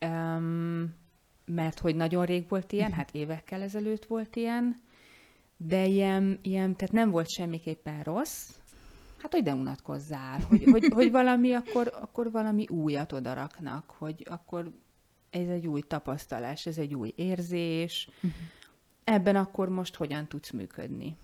um, 0.00 0.94
mert 1.44 1.78
hogy 1.78 1.96
nagyon 1.96 2.24
rég 2.24 2.48
volt 2.48 2.72
ilyen, 2.72 2.90
uh-huh. 2.90 2.98
hát 2.98 3.14
évekkel 3.14 3.62
ezelőtt 3.62 4.04
volt 4.04 4.36
ilyen, 4.36 4.80
de 5.56 5.86
ilyen, 5.86 6.38
ilyen, 6.42 6.76
tehát 6.76 6.94
nem 6.94 7.10
volt 7.10 7.30
semmiképpen 7.30 8.02
rossz, 8.02 8.59
hát 9.22 9.32
hogy 9.32 9.42
de 9.42 9.54
unatkozzál, 9.54 10.40
hogy, 10.40 10.64
hogy, 10.64 10.88
hogy 10.94 11.10
valami, 11.10 11.52
akkor, 11.52 11.92
akkor 12.00 12.30
valami 12.30 12.66
újat 12.68 13.12
odaraknak, 13.12 13.94
hogy 13.98 14.26
akkor 14.30 14.72
ez 15.30 15.48
egy 15.48 15.66
új 15.66 15.80
tapasztalás, 15.80 16.66
ez 16.66 16.78
egy 16.78 16.94
új 16.94 17.12
érzés, 17.16 18.08
uh-huh. 18.16 18.32
ebben 19.04 19.36
akkor 19.36 19.68
most 19.68 19.94
hogyan 19.94 20.26
tudsz 20.26 20.50
működni? 20.50 21.16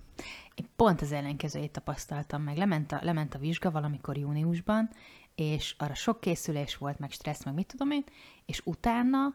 Én 0.54 0.66
pont 0.76 1.00
az 1.00 1.12
ellenkezőjét 1.12 1.70
tapasztaltam 1.70 2.42
meg. 2.42 2.56
Lement 2.56 2.92
a, 2.92 2.98
lement 3.02 3.34
a 3.34 3.38
vizsga 3.38 3.70
valamikor 3.70 4.16
júniusban, 4.16 4.90
és 5.34 5.74
arra 5.78 5.94
sok 5.94 6.20
készülés 6.20 6.76
volt, 6.76 6.98
meg 6.98 7.10
stressz, 7.10 7.44
meg 7.44 7.54
mit 7.54 7.66
tudom 7.66 7.90
én, 7.90 8.04
és 8.46 8.60
utána 8.64 9.34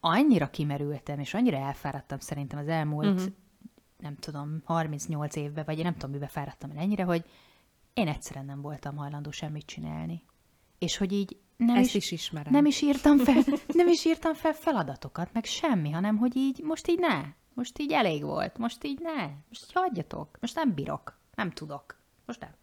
annyira 0.00 0.50
kimerültem, 0.50 1.18
és 1.18 1.34
annyira 1.34 1.56
elfáradtam 1.56 2.18
szerintem 2.18 2.58
az 2.58 2.68
elmúlt, 2.68 3.20
uh-huh. 3.20 3.32
nem 3.98 4.16
tudom, 4.16 4.60
38 4.64 5.36
évben, 5.36 5.64
vagy 5.64 5.78
én 5.78 5.84
nem 5.84 5.92
tudom, 5.92 6.10
mibe 6.10 6.26
fáradtam 6.26 6.70
el 6.70 6.76
ennyire, 6.76 7.04
hogy 7.04 7.24
én 7.94 8.08
egyszerűen 8.08 8.44
nem 8.44 8.60
voltam 8.60 8.96
hajlandó 8.96 9.30
semmit 9.30 9.66
csinálni. 9.66 10.22
És 10.78 10.96
hogy 10.96 11.12
így 11.12 11.36
nem 11.56 11.76
Ezt 11.76 11.94
is, 11.94 11.94
is 11.94 12.10
ismerem. 12.10 12.52
Nem 12.52 12.66
is 12.66 12.82
írtam 12.82 13.18
fel, 13.18 13.42
nem 13.68 13.88
is 13.88 14.04
írtam 14.04 14.34
fel 14.34 14.52
feladatokat, 14.52 15.32
meg 15.32 15.44
semmi, 15.44 15.90
hanem 15.90 16.16
hogy 16.16 16.36
így 16.36 16.60
most 16.62 16.88
így 16.88 16.98
ne. 16.98 17.24
Most 17.54 17.78
így 17.78 17.92
elég 17.92 18.22
volt, 18.22 18.58
most 18.58 18.84
így 18.84 18.98
ne. 19.02 19.26
Most 19.48 19.64
így 19.64 19.72
hagyjatok. 19.72 20.38
Most 20.40 20.54
nem 20.54 20.74
bírok. 20.74 21.18
Nem 21.34 21.50
tudok. 21.50 21.98
Most 22.26 22.40
nem. 22.40 22.54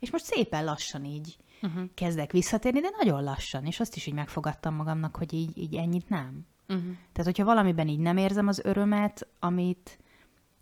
És 0.00 0.10
most 0.10 0.24
szépen 0.24 0.64
lassan 0.64 1.04
így 1.04 1.36
uh-huh. 1.62 1.84
kezdek 1.94 2.32
visszatérni, 2.32 2.80
de 2.80 2.90
nagyon 2.98 3.22
lassan, 3.22 3.64
és 3.64 3.80
azt 3.80 3.96
is 3.96 4.06
így 4.06 4.14
megfogadtam 4.14 4.74
magamnak, 4.74 5.16
hogy 5.16 5.32
így, 5.32 5.58
így 5.58 5.74
ennyit 5.74 6.08
nem. 6.08 6.46
Uh-huh. 6.68 6.84
Tehát, 7.12 7.24
hogyha 7.24 7.44
valamiben 7.44 7.88
így 7.88 7.98
nem 7.98 8.16
érzem 8.16 8.48
az 8.48 8.60
örömet, 8.64 9.28
amit 9.38 9.98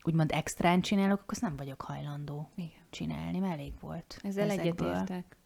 úgymond 0.02 0.32
extrán 0.32 0.80
csinálok, 0.80 1.20
akkor 1.20 1.32
azt 1.32 1.40
nem 1.40 1.56
vagyok 1.56 1.80
hajlandó 1.80 2.50
Igen. 2.54 2.77
Csinálni, 2.90 3.38
mert 3.38 3.52
elég 3.52 3.72
volt. 3.80 4.18
Ezzel 4.22 4.50
egyetértek. 4.50 5.36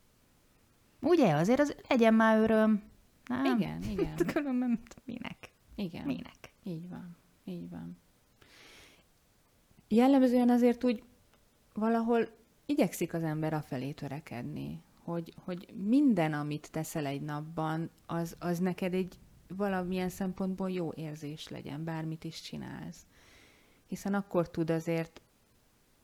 Ugye, 1.00 1.34
azért 1.34 1.60
az 1.60 1.76
legyen 1.88 2.14
már 2.14 2.38
öröm. 2.38 2.82
Nem? 3.26 3.58
Igen, 3.58 3.82
igen. 3.82 4.16
Különben 4.16 4.80
minek? 5.04 5.50
Igen. 5.74 6.04
Minek? 6.06 6.52
Így 6.62 6.88
van, 6.88 7.16
így 7.44 7.70
van. 7.70 7.96
Jellemzően 9.88 10.48
azért 10.48 10.84
úgy 10.84 11.02
valahol 11.72 12.28
igyekszik 12.66 13.14
az 13.14 13.22
ember 13.22 13.52
afelé 13.54 13.92
törekedni, 13.92 14.82
hogy, 15.04 15.34
hogy 15.44 15.66
minden, 15.74 16.32
amit 16.32 16.70
teszel 16.70 17.06
egy 17.06 17.22
napban, 17.22 17.90
az, 18.06 18.36
az 18.38 18.58
neked 18.58 18.94
egy 18.94 19.18
valamilyen 19.48 20.08
szempontból 20.08 20.70
jó 20.70 20.92
érzés 20.92 21.48
legyen, 21.48 21.84
bármit 21.84 22.24
is 22.24 22.40
csinálsz. 22.40 23.06
Hiszen 23.86 24.14
akkor 24.14 24.50
tud 24.50 24.70
azért 24.70 25.20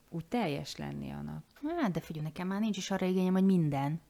úgy 0.09 0.25
teljes 0.25 0.77
lenni 0.77 1.11
a 1.11 1.23
nap. 1.23 1.43
Hát, 1.81 1.91
de 1.91 2.01
figyelj, 2.01 2.25
nekem 2.25 2.47
már 2.47 2.61
nincs 2.61 2.77
is 2.77 2.91
arra 2.91 3.07
igényem, 3.07 3.33
hogy 3.33 3.45
minden 3.45 4.01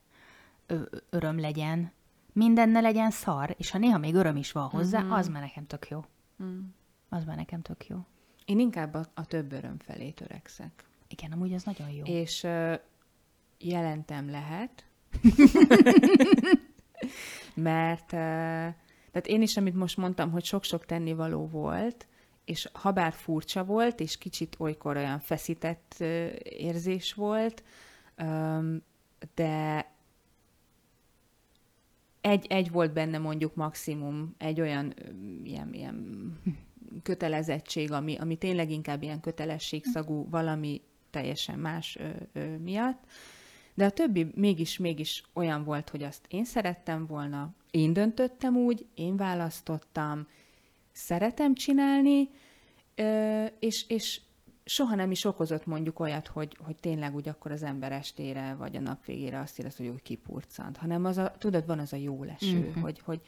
ö- 0.66 1.04
öröm 1.10 1.40
legyen. 1.40 1.92
Mindenne 2.32 2.80
legyen 2.80 3.10
szar, 3.10 3.54
és 3.58 3.70
ha 3.70 3.78
néha 3.78 3.98
még 3.98 4.14
öröm 4.14 4.36
is 4.36 4.52
van 4.52 4.68
hozzá, 4.68 5.00
mm-hmm. 5.00 5.10
az 5.10 5.28
már 5.28 5.42
nekem 5.42 5.66
tök 5.66 5.88
jó. 5.88 6.04
Mm. 6.42 6.60
Az 7.08 7.24
már 7.24 7.36
nekem 7.36 7.62
tök 7.62 7.86
jó. 7.86 7.98
Én 8.44 8.58
inkább 8.58 8.94
a, 8.94 9.04
a 9.14 9.24
több 9.24 9.52
öröm 9.52 9.78
felé 9.78 10.10
törekszek. 10.10 10.84
Igen, 11.08 11.32
amúgy 11.32 11.52
az 11.52 11.62
nagyon 11.62 11.90
jó. 11.90 12.04
És 12.04 12.42
ö, 12.42 12.74
jelentem 13.58 14.30
lehet, 14.30 14.86
mert 17.54 18.12
ö, 18.12 18.68
tehát 19.10 19.26
én 19.26 19.42
is, 19.42 19.56
amit 19.56 19.74
most 19.74 19.96
mondtam, 19.96 20.30
hogy 20.30 20.44
sok-sok 20.44 20.86
tennivaló 20.86 21.46
volt, 21.46 22.06
és 22.48 22.68
ha 22.72 22.92
bár 22.92 23.12
furcsa 23.12 23.64
volt, 23.64 24.00
és 24.00 24.18
kicsit 24.18 24.56
olykor 24.58 24.96
olyan 24.96 25.18
feszített 25.18 25.94
érzés 26.42 27.12
volt, 27.12 27.62
de 29.34 29.86
egy, 32.20 32.46
egy 32.48 32.70
volt 32.70 32.92
benne 32.92 33.18
mondjuk 33.18 33.54
maximum, 33.54 34.34
egy 34.38 34.60
olyan 34.60 34.94
ilyen, 35.44 35.74
ilyen 35.74 36.38
kötelezettség, 37.02 37.92
ami, 37.92 38.16
ami 38.16 38.36
tényleg 38.36 38.70
inkább 38.70 39.02
ilyen 39.02 39.20
kötelességszagú 39.20 40.28
valami 40.30 40.80
teljesen 41.10 41.58
más 41.58 41.96
ö, 41.96 42.08
ö, 42.32 42.56
miatt, 42.56 43.04
de 43.74 43.84
a 43.84 43.90
többi 43.90 44.30
mégis, 44.34 44.78
mégis 44.78 45.22
olyan 45.32 45.64
volt, 45.64 45.88
hogy 45.88 46.02
azt 46.02 46.26
én 46.28 46.44
szerettem 46.44 47.06
volna, 47.06 47.54
én 47.70 47.92
döntöttem 47.92 48.56
úgy, 48.56 48.86
én 48.94 49.16
választottam, 49.16 50.26
szeretem 50.98 51.54
csinálni, 51.54 52.30
és, 53.58 53.84
és 53.88 54.20
soha 54.64 54.94
nem 54.94 55.10
is 55.10 55.24
okozott 55.24 55.66
mondjuk 55.66 56.00
olyat, 56.00 56.26
hogy, 56.26 56.56
hogy 56.64 56.76
tényleg 56.76 57.14
úgy 57.14 57.28
akkor 57.28 57.50
az 57.50 57.62
ember 57.62 57.92
estére 57.92 58.54
vagy 58.58 58.76
a 58.76 58.80
nap 58.80 59.04
végére 59.04 59.40
azt 59.40 59.58
érez, 59.58 59.76
hogy 59.76 59.86
úgy 59.86 60.02
kipurcant, 60.02 60.76
hanem 60.76 61.04
az 61.04 61.18
a, 61.18 61.34
tudod, 61.38 61.66
van 61.66 61.78
az 61.78 61.92
a 61.92 61.96
jó 61.96 62.22
leső, 62.22 62.58
mm-hmm. 62.58 62.80
hogy, 62.80 63.00
hogy 63.00 63.20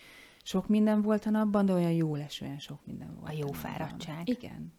sok 0.43 0.69
minden 0.69 1.03
volt 1.03 1.27
a 1.27 1.31
napban, 1.31 1.67
de 1.67 1.73
olyan 1.73 1.93
jó 1.93 2.17
leső, 2.17 2.47
olyan 2.47 2.59
sok 2.59 2.87
minden 2.87 3.15
volt. 3.15 3.33
A 3.33 3.37
jó 3.37 3.49
a 3.49 3.53
fáradtság. 3.53 4.29
Igen. 4.29 4.73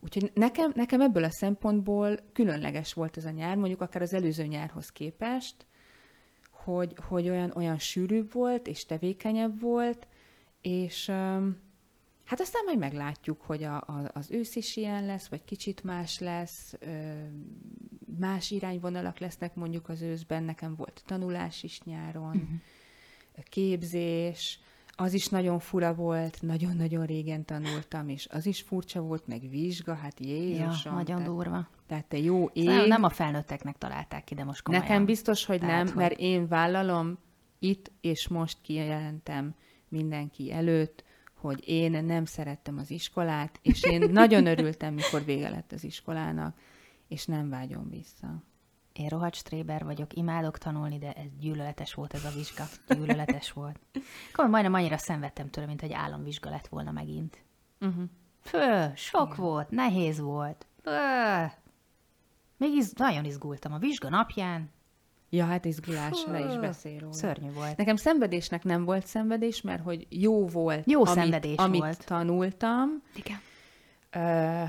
Úgyhogy 0.00 0.30
nekem, 0.34 0.72
nekem 0.74 1.00
ebből 1.00 1.24
a 1.24 1.30
szempontból 1.30 2.18
különleges 2.32 2.92
volt 2.92 3.16
ez 3.16 3.24
a 3.24 3.30
nyár, 3.30 3.56
mondjuk 3.56 3.80
akár 3.80 4.02
az 4.02 4.14
előző 4.14 4.44
nyárhoz 4.44 4.92
képest, 4.92 5.66
hogy, 6.50 6.94
hogy 7.08 7.28
olyan, 7.28 7.52
olyan 7.54 7.78
sűrűbb 7.78 8.32
volt, 8.32 8.66
és 8.66 8.86
tevékenyebb 8.86 9.60
volt, 9.60 10.06
és 10.60 11.08
um, 11.08 11.56
hát 12.28 12.40
aztán 12.40 12.62
majd 12.64 12.78
meglátjuk, 12.78 13.40
hogy 13.42 13.62
a, 13.62 13.76
a, 13.76 14.10
az 14.12 14.30
ősz 14.30 14.56
is 14.56 14.76
ilyen 14.76 15.06
lesz, 15.06 15.28
vagy 15.28 15.44
kicsit 15.44 15.84
más 15.84 16.18
lesz, 16.18 16.74
más 18.18 18.50
irányvonalak 18.50 19.18
lesznek 19.18 19.54
mondjuk 19.54 19.88
az 19.88 20.02
őszben, 20.02 20.42
nekem 20.42 20.74
volt 20.76 21.02
tanulás 21.06 21.62
is 21.62 21.82
nyáron, 21.82 22.36
uh-huh. 22.36 23.44
képzés, 23.44 24.60
az 24.90 25.12
is 25.12 25.28
nagyon 25.28 25.58
fura 25.58 25.94
volt, 25.94 26.42
nagyon-nagyon 26.42 27.06
régen 27.06 27.44
tanultam, 27.44 28.08
és 28.08 28.26
az 28.30 28.46
is 28.46 28.60
furcsa 28.60 29.00
volt, 29.00 29.26
meg 29.26 29.48
vizsga, 29.48 29.94
hát 29.94 30.20
Jézusom. 30.20 30.92
Ja, 30.92 30.98
nagyon 30.98 31.16
tehát, 31.16 31.32
durva. 31.32 31.68
Tehát 31.86 32.04
te 32.04 32.18
jó 32.18 32.48
ég. 32.52 32.64
Nem, 32.64 32.86
nem 32.86 33.02
a 33.02 33.10
felnőtteknek 33.10 33.78
találták 33.78 34.24
ki, 34.24 34.34
de 34.34 34.44
most 34.44 34.62
komolyan. 34.62 34.86
Nekem 34.86 35.04
biztos, 35.04 35.44
hogy 35.44 35.60
tehát, 35.60 35.76
nem, 35.76 35.86
hogy... 35.86 36.02
mert 36.02 36.18
én 36.18 36.48
vállalom 36.48 37.18
itt 37.58 37.90
és 38.00 38.28
most 38.28 38.58
kijelentem 38.62 39.54
mindenki 39.88 40.52
előtt, 40.52 41.04
hogy 41.40 41.68
én 41.68 42.04
nem 42.04 42.24
szerettem 42.24 42.78
az 42.78 42.90
iskolát, 42.90 43.58
és 43.62 43.82
én 43.82 44.10
nagyon 44.10 44.46
örültem, 44.46 44.94
mikor 44.94 45.24
vége 45.24 45.48
lett 45.48 45.72
az 45.72 45.84
iskolának, 45.84 46.58
és 47.08 47.26
nem 47.26 47.48
vágyom 47.48 47.88
vissza. 47.90 48.42
Én 48.92 49.08
rohadt 49.08 49.34
stréber 49.34 49.84
vagyok, 49.84 50.14
imádok 50.14 50.58
tanulni, 50.58 50.98
de 50.98 51.12
ez 51.12 51.36
gyűlöletes 51.40 51.94
volt 51.94 52.14
ez 52.14 52.24
a 52.24 52.30
vizsga. 52.30 52.64
Gyűlöletes 52.88 53.52
volt. 53.52 53.78
Akkor 54.32 54.48
majdnem 54.48 54.74
annyira 54.74 54.96
szenvedtem 54.98 55.50
tőle, 55.50 55.66
mint 55.66 55.80
hogy 55.80 55.92
államvizsga 55.92 56.50
lett 56.50 56.66
volna 56.66 56.90
megint. 56.90 57.44
Uh-huh. 57.80 58.04
Fő, 58.40 58.92
sok 58.94 59.32
Igen. 59.32 59.44
volt, 59.44 59.70
nehéz 59.70 60.20
volt. 60.20 60.66
Fő. 60.82 61.52
Még 62.56 62.74
iz, 62.74 62.92
nagyon 62.96 63.24
izgultam 63.24 63.72
a 63.72 63.78
vizsga 63.78 64.08
napján. 64.08 64.70
Ja, 65.30 65.44
hát 65.44 65.64
izgulás, 65.64 66.22
Fő. 66.26 66.32
le 66.32 66.38
is 66.38 66.58
beszél 66.58 66.98
róla. 66.98 67.12
Szörnyű 67.12 67.52
volt. 67.52 67.76
Nekem 67.76 67.96
szenvedésnek 67.96 68.64
nem 68.64 68.84
volt 68.84 69.06
szenvedés, 69.06 69.60
mert 69.60 69.82
hogy 69.82 70.06
jó 70.10 70.46
volt, 70.46 70.90
jó 70.90 71.04
amit, 71.04 71.14
szenvedés 71.14 71.56
amit 71.56 71.80
volt. 71.80 72.06
tanultam. 72.06 73.02
Igen 73.14 73.38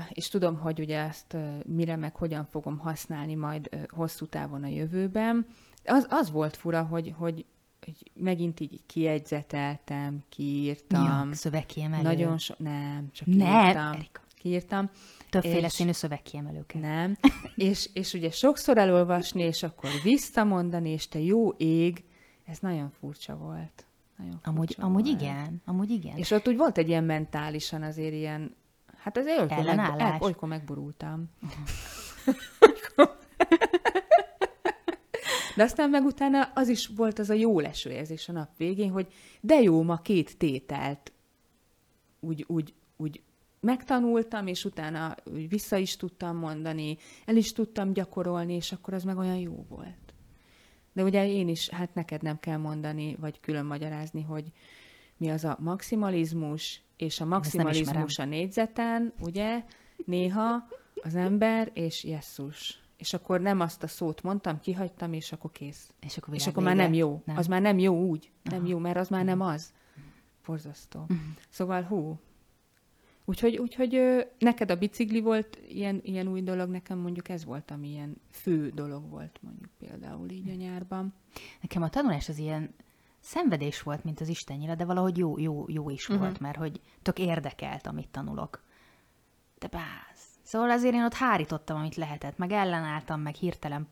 és 0.08 0.28
tudom, 0.28 0.58
hogy 0.58 0.80
ugye 0.80 0.98
ezt 0.98 1.36
mire 1.66 1.96
meg 1.96 2.16
hogyan 2.16 2.44
fogom 2.44 2.78
használni 2.78 3.34
majd 3.34 3.88
hosszú 3.88 4.26
távon 4.26 4.62
a 4.62 4.66
jövőben. 4.66 5.46
Az, 5.84 6.06
az 6.10 6.30
volt 6.30 6.56
fura, 6.56 6.82
hogy, 6.82 7.14
hogy, 7.16 7.44
hogy 7.84 8.10
megint 8.14 8.60
így 8.60 8.80
kiegyzeteltem, 8.86 10.22
kiírtam. 10.28 11.04
Ja, 11.04 11.34
szövegkiemelő. 11.34 12.02
Nagyon 12.02 12.38
so... 12.38 12.54
Nem, 12.58 13.08
csak 13.12 13.24
kiírtam. 13.24 13.48
Nem, 13.52 13.92
Erika. 13.92 14.20
Kiírtam. 14.34 14.90
Többféle 15.30 15.66
és... 15.66 15.72
színű 15.72 15.92
szövegkiemelők. 15.92 16.74
Nem. 16.74 17.16
és, 17.54 17.90
és 17.92 18.14
ugye 18.14 18.30
sokszor 18.30 18.78
elolvasni, 18.78 19.42
és 19.42 19.62
akkor 19.62 19.90
visszamondani, 20.02 20.90
és 20.90 21.08
te 21.08 21.18
jó 21.18 21.50
ég, 21.50 22.04
ez 22.44 22.58
nagyon 22.58 22.90
furcsa 23.00 23.36
volt. 23.36 23.86
Nagyon 24.16 24.32
furcsa 24.32 24.50
amúgy, 24.50 24.74
volt. 24.76 24.90
amúgy 24.90 25.06
igen, 25.06 25.62
amúgy 25.64 25.90
igen. 25.90 26.16
És 26.16 26.30
ott 26.30 26.48
úgy 26.48 26.56
volt 26.56 26.78
egy 26.78 26.88
ilyen 26.88 27.04
mentálisan 27.04 27.82
azért 27.82 28.12
ilyen 28.14 28.58
Hát 29.02 29.16
az 29.16 29.26
olykor, 29.26 29.74
meg, 29.74 30.22
olykor 30.22 30.48
megborultam. 30.48 31.30
De 35.56 35.62
aztán 35.62 35.90
meg 35.90 36.04
utána 36.04 36.50
az 36.54 36.68
is 36.68 36.86
volt 36.86 37.18
az 37.18 37.30
a 37.30 37.34
jó 37.34 37.60
leső 37.60 37.90
érzés 37.90 38.28
a 38.28 38.32
nap 38.32 38.56
végén, 38.56 38.90
hogy 38.90 39.06
de 39.40 39.60
jó, 39.60 39.82
ma 39.82 39.96
két 39.96 40.38
tételt 40.38 41.12
úgy, 42.20 42.44
úgy, 42.48 42.74
úgy 42.96 43.22
megtanultam, 43.60 44.46
és 44.46 44.64
utána 44.64 45.14
vissza 45.48 45.76
is 45.76 45.96
tudtam 45.96 46.36
mondani, 46.36 46.96
el 47.24 47.36
is 47.36 47.52
tudtam 47.52 47.92
gyakorolni, 47.92 48.54
és 48.54 48.72
akkor 48.72 48.94
az 48.94 49.04
meg 49.04 49.16
olyan 49.16 49.38
jó 49.38 49.64
volt. 49.68 50.14
De 50.92 51.02
ugye 51.02 51.28
én 51.28 51.48
is, 51.48 51.68
hát 51.68 51.94
neked 51.94 52.22
nem 52.22 52.38
kell 52.38 52.56
mondani, 52.56 53.16
vagy 53.20 53.40
külön 53.40 53.64
magyarázni, 53.66 54.22
hogy 54.22 54.52
mi 55.16 55.30
az 55.30 55.44
a 55.44 55.56
maximalizmus, 55.60 56.82
és 56.96 57.20
a 57.20 57.24
maximalizmus 57.24 58.18
a 58.18 58.24
négyzeten, 58.24 59.12
ugye, 59.20 59.64
néha 60.04 60.68
az 61.02 61.14
ember 61.14 61.70
és 61.74 62.04
Jesszus. 62.04 62.80
És 62.96 63.12
akkor 63.12 63.40
nem 63.40 63.60
azt 63.60 63.82
a 63.82 63.86
szót 63.86 64.22
mondtam, 64.22 64.60
kihagytam, 64.60 65.12
és 65.12 65.32
akkor 65.32 65.52
kész. 65.52 65.90
És 66.00 66.16
akkor, 66.16 66.34
és 66.34 66.46
akkor 66.46 66.62
már 66.62 66.76
nem 66.76 66.92
jó. 66.92 67.22
Nem. 67.24 67.36
Az 67.36 67.46
már 67.46 67.60
nem 67.60 67.78
jó 67.78 68.06
úgy. 68.06 68.30
Aha. 68.44 68.56
Nem 68.56 68.66
jó, 68.66 68.78
mert 68.78 68.96
az 68.96 69.08
már 69.08 69.24
nem 69.24 69.40
az. 69.40 69.72
Borzasztó. 70.46 71.00
Uh-huh. 71.00 71.18
Szóval 71.48 71.82
hú. 71.82 72.18
Úgyhogy, 73.30 73.56
úgyhogy 73.56 74.26
neked 74.38 74.70
a 74.70 74.76
bicikli 74.76 75.20
volt 75.20 75.58
ilyen, 75.68 76.00
ilyen 76.02 76.28
új 76.28 76.42
dolog, 76.42 76.70
nekem 76.70 76.98
mondjuk 76.98 77.28
ez 77.28 77.44
volt, 77.44 77.70
ami 77.70 77.88
ilyen 77.88 78.16
fő 78.30 78.68
dolog 78.68 79.10
volt 79.10 79.38
mondjuk 79.42 79.70
például 79.78 80.30
így 80.30 80.48
a 80.48 80.54
nyárban. 80.54 81.14
Nekem 81.60 81.82
a 81.82 81.88
tanulás 81.88 82.28
az 82.28 82.38
ilyen 82.38 82.74
szenvedés 83.20 83.82
volt, 83.82 84.04
mint 84.04 84.20
az 84.20 84.28
Isten 84.28 84.76
de 84.76 84.84
valahogy 84.84 85.18
jó, 85.18 85.38
jó, 85.38 85.64
jó 85.68 85.90
is 85.90 86.08
uh-huh. 86.08 86.24
volt, 86.24 86.40
mert 86.40 86.56
hogy 86.56 86.80
tök 87.02 87.18
érdekelt, 87.18 87.86
amit 87.86 88.08
tanulok. 88.08 88.62
De 89.58 89.68
báz, 89.68 90.09
Szóval 90.50 90.70
azért 90.70 90.94
én 90.94 91.04
ott 91.04 91.14
hárítottam, 91.14 91.76
amit 91.76 91.94
lehetett, 91.94 92.38
meg 92.38 92.52
ellenálltam, 92.52 93.20
meg 93.20 93.34
hirtelen 93.34 93.88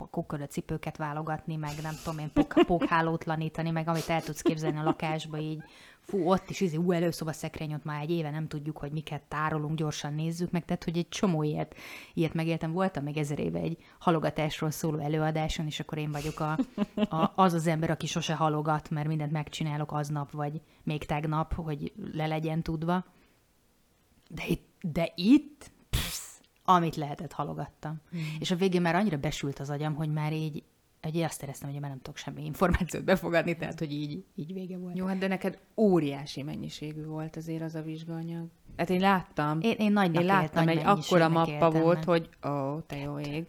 cipőket 0.49 0.97
válogatni, 0.97 1.57
meg 1.57 1.73
nem 1.83 1.95
tudom 2.05 2.19
én, 2.19 2.33
pók, 2.33 2.55
pókhálótlanítani, 2.67 3.71
meg 3.71 3.89
amit 3.89 4.09
el 4.09 4.23
tudsz 4.23 4.43
képzelni 4.43 4.79
a 4.79 4.83
lakásba, 4.83 5.39
így 5.39 5.63
fú, 6.01 6.31
ott 6.31 6.51
is, 6.51 6.61
izé, 6.61 6.77
ú, 6.77 6.93
előszoba 6.93 7.33
szekrény, 7.33 7.75
ott 7.75 7.85
már 7.85 8.03
egy 8.03 8.11
éve 8.11 8.31
nem 8.31 8.49
tudjuk, 8.49 8.79
hogy 8.79 8.93
miket 8.93 9.23
tárolunk, 9.23 9.77
gyorsan 9.77 10.15
nézzük 10.15 10.51
meg, 10.51 10.65
tehát 10.65 10.85
hogy 10.85 10.97
egy 10.97 11.09
csomó 11.09 11.43
ilyet, 11.43 11.77
ilyet 12.15 12.35
megéltem. 12.35 12.73
Voltam 12.73 13.05
még 13.05 13.17
ezer 13.17 13.39
éve 13.39 13.59
egy 13.59 13.77
halogatásról 13.99 14.71
szóló 14.71 14.99
előadáson, 14.99 15.67
és 15.67 15.81
akkor 15.81 15.99
én 15.99 16.11
vagyok 16.11 16.41
a, 16.41 16.59
a, 17.17 17.33
az 17.35 17.53
az 17.53 17.67
ember, 17.67 17.91
aki 17.91 18.07
sose 18.07 18.35
halogat, 18.35 18.91
mert 18.91 19.09
mindent 19.09 19.33
megcsinálok 19.33 19.93
aznap, 19.93 20.31
vagy 20.31 20.61
még 20.83 21.05
tegnap, 21.05 21.55
hogy 21.55 21.93
le 22.13 22.27
legyen 22.27 22.63
tudva. 22.63 23.05
De 24.29 24.43
itt, 24.47 24.67
de 24.81 25.13
itt 25.15 25.71
amit 26.69 26.97
lehetett, 26.97 27.33
halogattam. 27.33 28.01
Mm. 28.17 28.19
És 28.39 28.51
a 28.51 28.57
végén 28.57 28.83
már 28.83 28.95
annyira 28.95 29.17
besült 29.17 29.59
az 29.59 29.71
agyam, 29.71 29.95
hogy 29.95 30.13
már 30.13 30.33
így 30.33 30.63
hogy 31.03 31.23
azt 31.23 31.43
éreztem, 31.43 31.71
hogy 31.71 31.81
már 31.81 31.91
nem 31.91 32.01
tudok 32.01 32.17
semmi 32.17 32.45
információt 32.45 33.05
befogadni, 33.05 33.57
tehát 33.57 33.79
hogy 33.79 33.93
így, 33.93 34.25
így 34.35 34.53
vége 34.53 34.77
volt. 34.77 34.97
Jó, 34.97 35.07
hát 35.07 35.19
de 35.19 35.27
neked 35.27 35.59
óriási 35.77 36.43
mennyiségű 36.43 37.05
volt 37.05 37.37
azért 37.37 37.63
az 37.63 37.75
a 37.75 37.83
vizsgaanyag. 37.83 38.47
Hát 38.77 38.91
én 38.91 39.01
láttam. 39.01 39.61
Én, 39.61 39.77
én 39.79 39.93
nagy 39.93 40.15
Én 40.15 40.25
láttam, 40.25 40.69
egy 40.69 40.83
akkora 40.85 41.29
mappa 41.29 41.71
volt, 41.71 41.97
meg. 41.97 42.07
hogy 42.07 42.29
ó, 42.47 42.49
oh, 42.49 42.83
te 42.87 42.97
jó 42.97 43.19
ég. 43.19 43.25
Kettő. 43.25 43.47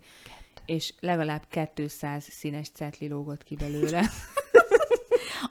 És 0.65 0.93
legalább 0.99 1.43
200 1.73 2.23
színes 2.23 2.69
cetli 2.69 3.07
lógott 3.07 3.43
ki 3.43 3.55
belőle. 3.55 4.01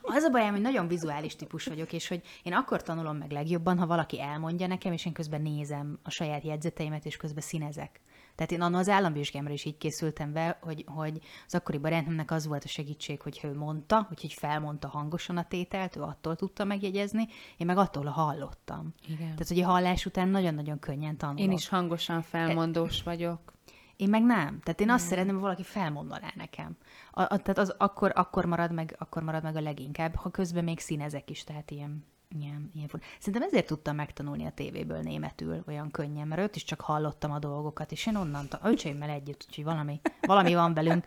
Az 0.03 0.23
a 0.23 0.31
bajom, 0.31 0.51
hogy 0.51 0.61
nagyon 0.61 0.89
vizuális 0.89 1.37
típus 1.37 1.67
vagyok, 1.67 1.93
és 1.93 2.09
hogy 2.09 2.23
én 2.43 2.53
akkor 2.53 2.83
tanulom 2.83 3.17
meg 3.17 3.31
legjobban, 3.31 3.79
ha 3.79 3.87
valaki 3.87 4.21
elmondja 4.21 4.67
nekem, 4.67 4.93
és 4.93 5.07
én 5.07 5.13
közben 5.13 5.43
nézem 5.43 5.99
a 6.03 6.11
saját 6.11 6.45
jegyzeteimet, 6.45 7.05
és 7.05 7.17
közben 7.17 7.43
színezek. 7.43 8.01
Tehát 8.35 8.53
én 8.53 8.61
annak 8.61 8.81
az 8.81 8.89
államvizsgámra 8.89 9.53
is 9.53 9.65
így 9.65 9.77
készültem 9.77 10.33
be, 10.33 10.59
hogy, 10.61 10.85
hogy 10.87 11.19
az 11.47 11.55
akkori 11.55 11.79
barátomnak 11.79 12.31
az 12.31 12.47
volt 12.47 12.65
a 12.65 12.69
segítség, 12.69 13.21
hogy 13.21 13.41
ő 13.43 13.55
mondta, 13.55 14.05
hogy, 14.09 14.21
hogy 14.21 14.33
felmondta 14.33 14.89
hangosan 14.89 15.37
a 15.37 15.45
tételt, 15.45 15.97
ő 15.97 16.01
attól 16.01 16.37
tudta 16.37 16.65
megjegyezni, 16.65 17.29
én 17.57 17.67
meg 17.67 17.77
attól 17.77 18.05
hallottam. 18.05 18.95
Igen. 19.07 19.19
Tehát, 19.19 19.49
hogy 19.49 19.61
a 19.61 19.67
hallás 19.67 20.07
után 20.07 20.29
nagyon-nagyon 20.29 20.79
könnyen 20.79 21.17
tanulok. 21.17 21.41
Én 21.41 21.53
is 21.53 21.69
hangosan 21.69 22.23
felmondós 22.23 23.03
vagyok. 23.03 23.53
Én 23.99 24.09
meg 24.09 24.23
nem. 24.23 24.61
Tehát 24.61 24.81
én 24.81 24.91
azt 24.91 25.05
mm. 25.05 25.09
szeretném, 25.09 25.35
hogy 25.35 25.43
valaki 25.43 25.63
felmondaná 25.63 26.33
nekem. 26.35 26.77
A, 27.11 27.21
a, 27.21 27.27
tehát 27.27 27.59
az 27.59 27.75
akkor, 27.79 28.13
akkor, 28.15 28.45
marad 28.45 28.73
meg, 28.73 28.97
akkor 28.99 29.23
marad 29.23 29.43
meg 29.43 29.57
a 29.57 29.61
leginkább, 29.61 30.15
ha 30.15 30.31
közben 30.31 30.65
még 30.65 30.79
színezek 30.79 31.31
is, 31.31 31.45
tehát 31.45 31.71
ilyen 31.71 32.05
ilyen, 32.41 32.71
ilyen 32.75 32.89
fur. 32.89 33.01
Szerintem 33.19 33.43
ezért 33.43 33.67
tudtam 33.67 33.97
megtanulni 33.97 34.47
a 34.47 34.51
tévéből 34.51 35.01
németül 35.01 35.63
olyan 35.67 35.91
könnyen, 35.91 36.29
mert 36.29 36.41
őt 36.41 36.57
is 36.57 36.65
csak 36.65 36.81
hallottam 36.81 37.31
a 37.31 37.39
dolgokat, 37.39 37.93
és 37.93 38.07
én 38.07 38.17
onnan, 38.17 38.49
ta- 38.49 38.61
öcsémmel 38.65 39.11
együtt, 39.11 39.45
úgyhogy 39.49 39.65
valami, 39.65 40.01
valami 40.21 40.55
van 40.55 40.75
velünk, 40.75 41.07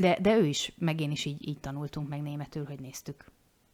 de, 0.00 0.18
de 0.20 0.36
ő 0.36 0.46
is, 0.46 0.74
meg 0.78 1.00
én 1.00 1.10
is 1.10 1.24
így, 1.24 1.48
így 1.48 1.60
tanultunk 1.60 2.08
meg 2.08 2.22
németül, 2.22 2.64
hogy 2.64 2.80
néztük. 2.80 3.24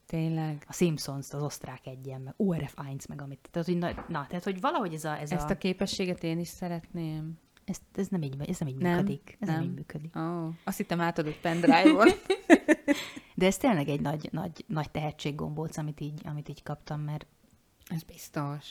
Tényleg. 0.06 0.64
A 0.68 0.72
Simpsons, 0.72 1.32
az 1.32 1.42
osztrák 1.42 1.86
egyen, 1.86 2.20
meg 2.20 2.34
URF 2.36 2.74
1, 2.90 3.04
meg 3.08 3.22
amit. 3.22 3.48
Tehát, 3.50 3.68
hogy, 3.68 3.78
na, 3.78 4.04
na, 4.08 4.26
tehát, 4.28 4.44
hogy 4.44 4.60
valahogy 4.60 4.94
ez 4.94 5.04
a... 5.04 5.18
Ez 5.18 5.30
Ezt 5.30 5.50
a... 5.50 5.52
a 5.52 5.56
képességet 5.56 6.22
én 6.22 6.38
is 6.38 6.48
szeretném. 6.48 7.38
Ez, 7.68 7.78
ez 7.94 8.08
nem 8.08 8.22
így, 8.22 8.36
ez 8.48 8.58
nem 8.58 8.68
így 8.68 8.76
nem, 8.76 8.92
működik. 8.92 9.36
Ez 9.40 9.48
nem, 9.48 9.56
nem 9.56 9.64
így 9.64 9.74
működik. 9.74 10.16
Oh, 10.16 10.48
azt 10.64 10.76
hittem 10.76 11.00
átadott 11.00 11.40
pendrive-on. 11.40 12.08
De 13.34 13.46
ez 13.46 13.56
tényleg 13.56 13.88
egy 13.88 14.00
nagy, 14.00 14.28
nagy, 14.32 14.64
nagy 14.66 14.90
tehetséggombóc, 14.90 15.76
amit 15.76 16.00
így, 16.00 16.20
amit 16.24 16.48
így 16.48 16.62
kaptam, 16.62 17.00
mert... 17.00 17.26
Ez 17.86 18.02
biztos. 18.02 18.66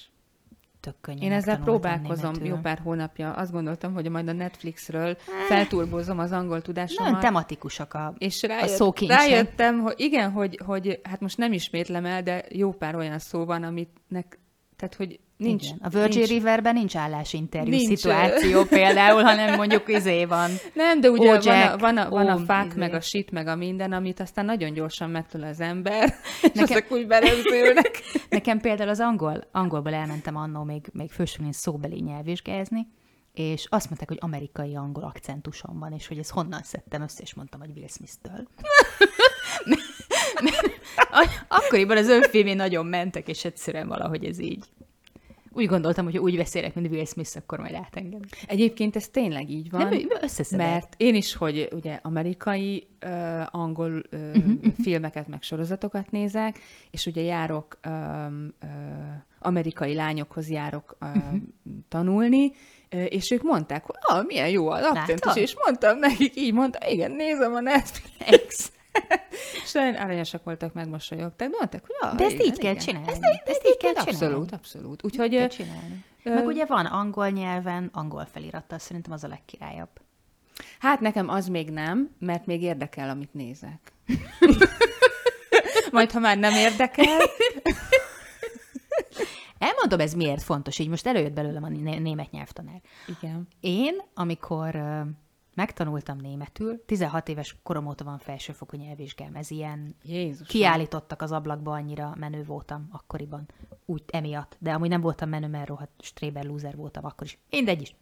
Tök 0.79 0.95
könnyen 1.01 1.21
Én 1.21 1.31
ezzel 1.31 1.60
próbálkozom 1.60 2.33
jó 2.43 2.55
pár 2.55 2.79
hónapja. 2.79 3.33
Azt 3.33 3.51
gondoltam, 3.51 3.93
hogy 3.93 4.10
majd 4.10 4.27
a 4.27 4.31
Netflixről 4.31 5.17
felturbozom 5.47 6.19
az 6.19 6.31
angol 6.31 6.62
tudásomat. 6.62 7.05
Nagyon 7.05 7.21
tematikusak 7.21 7.93
a, 7.93 8.13
és 8.17 8.41
rájött, 8.41 8.79
a 8.79 9.05
rájöttem, 9.07 9.79
hogy 9.79 9.93
igen, 9.97 10.31
hogy, 10.31 10.62
hogy 10.65 10.99
hát 11.03 11.19
most 11.19 11.38
nem 11.38 11.53
ismétlem 11.53 12.05
el, 12.05 12.23
de 12.23 12.45
jó 12.49 12.71
pár 12.71 12.95
olyan 12.95 13.19
szó 13.19 13.45
van, 13.45 13.63
aminek 13.63 14.39
tehát, 14.75 14.95
hogy 14.95 15.19
nincs... 15.38 15.65
Igen. 15.65 15.78
A 15.82 15.89
Virgin 15.89 16.17
nincs, 16.17 16.30
Riverben 16.30 16.73
nincs 16.73 16.95
állásinterjú 16.95 17.69
nincs. 17.69 18.00
szituáció 18.00 18.63
például, 18.80 19.23
hanem 19.23 19.56
mondjuk 19.56 19.88
izé 19.88 20.26
van. 20.26 20.50
Nem, 20.73 21.02
de 21.02 21.10
ugye 21.10 21.32
Jack, 21.32 21.45
van 21.45 21.58
a, 21.62 21.78
van 21.78 21.97
a, 21.97 22.10
van 22.10 22.28
a 22.28 22.38
fák, 22.38 22.65
izé. 22.65 22.80
meg 22.80 22.93
a 22.93 23.02
shit, 23.02 23.32
meg 23.32 23.47
a 23.47 23.56
minden, 23.56 23.91
amit 23.91 24.19
aztán 24.19 24.45
nagyon 24.45 24.73
gyorsan 24.73 25.10
megtul 25.10 25.43
az 25.43 25.60
ember, 25.60 26.04
és 26.41 26.50
nekem, 26.54 26.63
ezek 26.78 26.91
úgy 26.91 27.08
belezülnek. 27.08 28.02
Nekem 28.30 28.60
például 28.60 28.89
az 28.89 29.00
angol, 29.00 29.47
angolból 29.52 29.93
elmentem 29.93 30.36
annó 30.36 30.63
még, 30.63 30.89
még 30.93 31.12
fősülén 31.12 31.52
szóbeli 31.52 32.00
nyelvvizsgázni, 32.00 32.88
és 33.34 33.65
azt 33.69 33.86
mondták, 33.86 34.08
hogy 34.08 34.17
amerikai 34.21 34.76
angol 34.76 35.04
akcentusom 35.04 35.80
van, 35.80 35.91
és 35.91 36.08
hogy 36.08 36.17
ezt 36.17 36.32
honnan 36.32 36.62
szedtem 36.63 37.02
össze, 37.02 37.21
és 37.21 37.34
mondtam, 37.34 37.60
hogy 37.60 37.69
Will 37.76 37.88
Smith-től. 37.88 38.47
Akkoriban 41.47 41.97
az 41.97 42.08
önfilmé 42.08 42.54
nagyon 42.54 42.86
mentek, 42.86 43.28
és 43.28 43.45
egyszerűen 43.45 43.88
valahogy 43.88 44.26
ez 44.26 44.39
így. 44.39 44.65
Úgy 45.57 45.65
gondoltam, 45.65 46.05
hogy 46.05 46.17
úgy 46.17 46.37
beszélek, 46.37 46.75
mint 46.75 46.91
Will 46.91 47.05
Smith, 47.05 47.37
akkor 47.37 47.59
majd 47.59 47.73
át 47.73 47.95
engem. 47.95 48.19
Egyébként 48.47 48.95
ez 48.95 49.07
tényleg 49.07 49.49
így 49.49 49.69
van. 49.69 49.87
Nem, 49.87 49.99
mert 50.57 50.93
én 50.97 51.15
is, 51.15 51.35
hogy 51.35 51.67
ugye 51.71 51.99
amerikai, 52.01 52.87
uh, 53.05 53.55
angol 53.55 53.91
uh, 53.91 54.19
uh-huh. 54.35 54.73
filmeket, 54.83 55.27
meg 55.27 55.41
sorozatokat 55.41 56.11
nézek, 56.11 56.59
és 56.91 57.05
ugye 57.05 57.21
járok, 57.21 57.79
uh, 57.87 57.93
uh, 58.61 58.69
amerikai 59.39 59.93
lányokhoz 59.93 60.49
járok 60.49 60.97
uh, 61.01 61.09
uh-huh. 61.09 61.39
tanulni, 61.87 62.51
és 62.89 63.31
ők 63.31 63.43
mondták, 63.43 63.85
hogy 63.85 63.95
ah, 63.99 64.25
milyen 64.25 64.49
jó 64.49 64.69
az 64.69 64.83
akcentus, 64.83 65.35
és 65.35 65.55
mondtam 65.63 65.99
nekik, 65.99 66.35
így 66.35 66.53
mondta, 66.53 66.89
igen, 66.89 67.11
nézem 67.11 67.53
a 67.53 67.59
Netflix. 67.59 68.71
És 69.63 69.71
nagyon 69.71 69.95
aranyosak 69.95 70.43
voltak, 70.43 70.73
megmosolyogtak. 70.73 71.49
Mondták, 71.57 71.81
hogy 71.81 71.95
ja, 72.01 72.15
De 72.15 72.23
ezt 72.23 72.43
így 72.43 72.57
kell 72.57 72.75
csinálni. 72.75 73.07
Ezt, 73.07 73.23
ezt, 73.23 73.41
ezt 73.45 73.67
így 73.67 73.77
kell 73.77 73.93
csinálni. 73.93 74.12
Abszolút, 74.12 74.51
abszolút. 74.51 75.03
Úgyhogy, 75.03 75.29
kell 75.29 75.47
csinálni. 75.47 76.03
Ö... 76.23 76.33
Meg 76.33 76.45
ugye 76.45 76.65
van 76.65 76.86
angol 76.86 77.29
nyelven, 77.29 77.89
angol 77.93 78.27
felirattal, 78.31 78.79
szerintem 78.79 79.12
az 79.12 79.23
a 79.23 79.27
legkirályabb. 79.27 79.89
Hát 80.79 80.99
nekem 80.99 81.29
az 81.29 81.47
még 81.47 81.69
nem, 81.69 82.15
mert 82.19 82.45
még 82.45 82.62
érdekel, 82.62 83.10
amit 83.10 83.33
nézek. 83.33 83.93
Majd, 85.91 86.12
ha 86.12 86.19
már 86.19 86.38
nem 86.38 86.53
érdekel... 86.53 87.05
Elmondom, 89.57 89.99
ez 89.99 90.13
miért 90.13 90.43
fontos, 90.43 90.79
így 90.79 90.88
most 90.88 91.07
előjött 91.07 91.33
belőlem 91.33 91.63
a 91.63 91.69
német 91.69 92.31
nyelvtanár. 92.31 92.81
Igen. 93.07 93.47
Én, 93.60 94.01
amikor 94.13 94.75
megtanultam 95.57 96.17
németül, 96.17 96.85
16 96.85 97.29
éves 97.29 97.55
korom 97.63 97.87
óta 97.87 98.03
van 98.03 98.17
felsőfokú 98.17 98.77
nyelvvizsgám, 98.77 99.35
ez 99.35 99.51
ilyen 99.51 99.95
Jézus 100.03 100.47
kiállítottak 100.47 101.21
az 101.21 101.31
ablakba, 101.31 101.71
annyira 101.71 102.13
menő 102.19 102.43
voltam 102.43 102.87
akkoriban, 102.91 103.49
úgy 103.85 104.03
emiatt, 104.07 104.57
de 104.59 104.73
amúgy 104.73 104.89
nem 104.89 105.01
voltam 105.01 105.29
menő, 105.29 105.47
mert 105.47 105.67
rohadt 105.67 105.91
stréber 106.01 106.45
loser 106.45 106.75
voltam 106.75 107.05
akkor 107.05 107.27
is, 107.27 107.37
mindegy 107.49 107.81
is. 107.81 107.95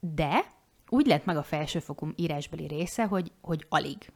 De 0.00 0.44
úgy 0.88 1.06
lett 1.06 1.24
meg 1.24 1.36
a 1.36 1.42
felsőfokú 1.42 2.08
írásbeli 2.16 2.66
része, 2.66 3.06
hogy, 3.06 3.32
hogy 3.40 3.66
alig. 3.68 4.12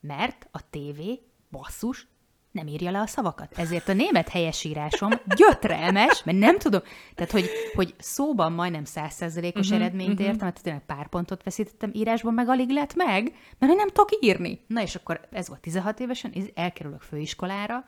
Mert 0.00 0.48
a 0.50 0.70
tévé, 0.70 1.22
basszus, 1.50 2.08
nem 2.54 2.66
írja 2.66 2.90
le 2.90 3.00
a 3.00 3.06
szavakat. 3.06 3.58
Ezért 3.58 3.88
a 3.88 3.92
német 3.92 4.28
helyesírásom 4.28 5.10
gyötrelmes, 5.36 6.22
mert 6.24 6.38
nem 6.38 6.58
tudom, 6.58 6.80
tehát 7.14 7.32
hogy, 7.32 7.50
hogy 7.74 7.94
szóban 7.98 8.52
majdnem 8.52 8.84
százszerzelékos 8.84 9.66
uh-huh, 9.66 9.82
eredményt 9.82 10.10
uh-huh. 10.12 10.26
értem, 10.26 10.44
mert 10.44 10.62
tényleg 10.62 10.84
pár 10.84 11.08
pontot 11.08 11.42
veszítettem, 11.42 11.90
írásban 11.94 12.34
meg 12.34 12.48
alig 12.48 12.70
lett 12.70 12.94
meg, 12.94 13.34
mert 13.58 13.74
nem 13.74 13.88
tudok 13.88 14.08
írni. 14.20 14.60
Na 14.66 14.82
és 14.82 14.94
akkor 14.94 15.20
ez 15.30 15.48
volt 15.48 15.60
16 15.60 16.00
évesen, 16.00 16.34
elkerülök 16.54 17.00
főiskolára, 17.00 17.84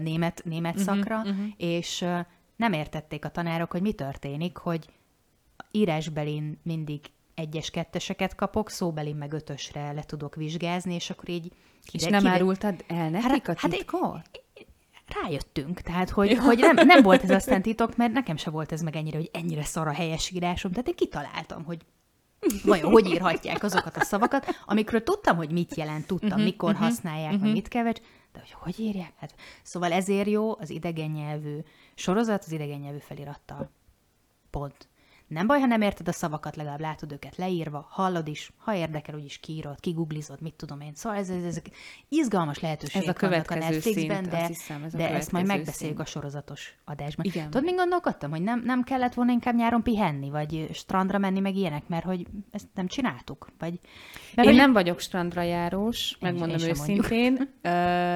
német, 0.00 0.42
német 0.44 0.78
uh-huh, 0.78 0.94
szakra, 0.94 1.16
uh-huh. 1.16 1.46
és 1.56 2.04
nem 2.56 2.72
értették 2.72 3.24
a 3.24 3.28
tanárok, 3.30 3.70
hogy 3.70 3.82
mi 3.82 3.92
történik, 3.92 4.56
hogy 4.56 4.88
írásbelin 5.70 6.60
mindig 6.62 7.00
egyes, 7.40 7.70
ketteseket 7.70 8.34
kapok, 8.34 8.70
szóbeli 8.70 9.12
meg 9.12 9.32
ötösre 9.32 9.92
le 9.92 10.02
tudok 10.02 10.34
vizsgázni, 10.34 10.94
és 10.94 11.10
akkor 11.10 11.28
így... 11.28 11.52
És 11.92 12.04
nem 12.04 12.20
kide... 12.20 12.32
árultad 12.32 12.84
el 12.86 13.10
nekik 13.10 13.46
hát, 13.46 13.62
a 13.62 13.68
titkot? 13.68 14.00
Hát, 14.02 15.22
rájöttünk, 15.22 15.80
tehát 15.80 16.10
hogy, 16.10 16.36
hogy 16.36 16.58
nem, 16.58 16.86
nem 16.86 17.02
volt 17.02 17.22
ez 17.22 17.30
aztán 17.40 17.62
titok, 17.62 17.96
mert 17.96 18.12
nekem 18.12 18.36
se 18.36 18.50
volt 18.50 18.72
ez 18.72 18.80
meg 18.80 18.96
ennyire, 18.96 19.16
hogy 19.16 19.30
ennyire 19.32 19.64
szar 19.64 19.88
a 19.88 19.92
helyesírásom, 19.92 20.70
tehát 20.70 20.88
én 20.88 20.94
kitaláltam, 20.94 21.64
hogy 21.64 21.78
vajon 22.64 22.90
hogy 22.90 23.06
írhatják 23.06 23.62
azokat 23.62 23.96
a 23.96 24.04
szavakat, 24.04 24.46
amikről 24.66 25.02
tudtam, 25.02 25.36
hogy 25.36 25.50
mit 25.50 25.74
jelent, 25.74 26.06
tudtam, 26.06 26.28
uh-huh, 26.28 26.44
mikor 26.44 26.70
uh-huh, 26.70 26.86
használják, 26.86 27.32
uh-huh. 27.32 27.52
mit 27.52 27.68
kevecs, 27.68 28.00
de 28.32 28.38
hogy 28.38 28.50
hogy 28.50 28.80
írják? 28.80 29.12
Hát, 29.16 29.34
szóval 29.62 29.92
ezért 29.92 30.28
jó 30.28 30.56
az 30.58 30.70
idegen 30.70 31.10
nyelvű 31.10 31.58
sorozat 31.94 32.44
az 32.44 32.52
idegen 32.52 32.80
nyelvű 32.80 32.98
felirattal. 32.98 33.70
Pont. 34.50 34.88
Nem 35.30 35.46
baj, 35.46 35.60
ha 35.60 35.66
nem 35.66 35.80
érted 35.80 36.08
a 36.08 36.12
szavakat, 36.12 36.56
legalább 36.56 36.80
látod 36.80 37.12
őket 37.12 37.36
leírva, 37.36 37.86
hallod 37.90 38.28
is, 38.28 38.52
ha 38.56 38.74
érdekel, 38.74 39.14
úgyis 39.14 39.38
kiírod, 39.38 39.80
kiguglizod, 39.80 40.40
mit 40.40 40.54
tudom 40.54 40.80
én. 40.80 40.92
Szóval 40.94 41.18
ez, 41.18 41.28
ez, 41.28 41.42
ezek 41.44 41.70
izgalmas 42.08 42.58
lehetőségek 42.58 43.08
Ez 43.08 43.14
a 43.14 43.26
vannak 43.26 43.44
a 43.44 43.44
következő 43.44 43.74
Netflixben, 43.74 44.16
szint, 44.16 44.28
de, 44.28 44.46
hiszem, 44.46 44.82
ez 44.82 44.94
a 44.94 44.96
de 44.96 45.02
ezt 45.02 45.12
majd 45.12 45.44
következő 45.44 45.56
megbeszéljük 45.56 45.96
szint. 45.96 46.08
a 46.08 46.10
sorozatos 46.10 46.74
adásban. 46.84 47.24
Igen. 47.24 47.44
Tudod, 47.44 47.64
még 47.64 47.74
gondolkodtam, 47.74 48.30
hogy 48.30 48.42
nem, 48.42 48.62
nem 48.64 48.82
kellett 48.82 49.14
volna 49.14 49.32
inkább 49.32 49.54
nyáron 49.54 49.82
pihenni, 49.82 50.30
vagy 50.30 50.68
strandra 50.72 51.18
menni, 51.18 51.40
meg 51.40 51.56
ilyenek, 51.56 51.88
mert 51.88 52.04
hogy 52.04 52.26
ezt 52.50 52.66
nem 52.74 52.86
csináltuk, 52.86 53.48
vagy... 53.58 53.78
Mert 54.34 54.48
Én 54.48 54.54
hogy 54.54 54.62
nem 54.62 54.72
vagyok 54.72 55.00
strandra 55.00 55.42
járós, 55.42 56.16
megmondom 56.20 56.58
én 56.58 56.74
sem 56.74 56.86
mondjuk. 56.86 57.10
őszintén. 57.10 57.54
Ö, 57.62 57.70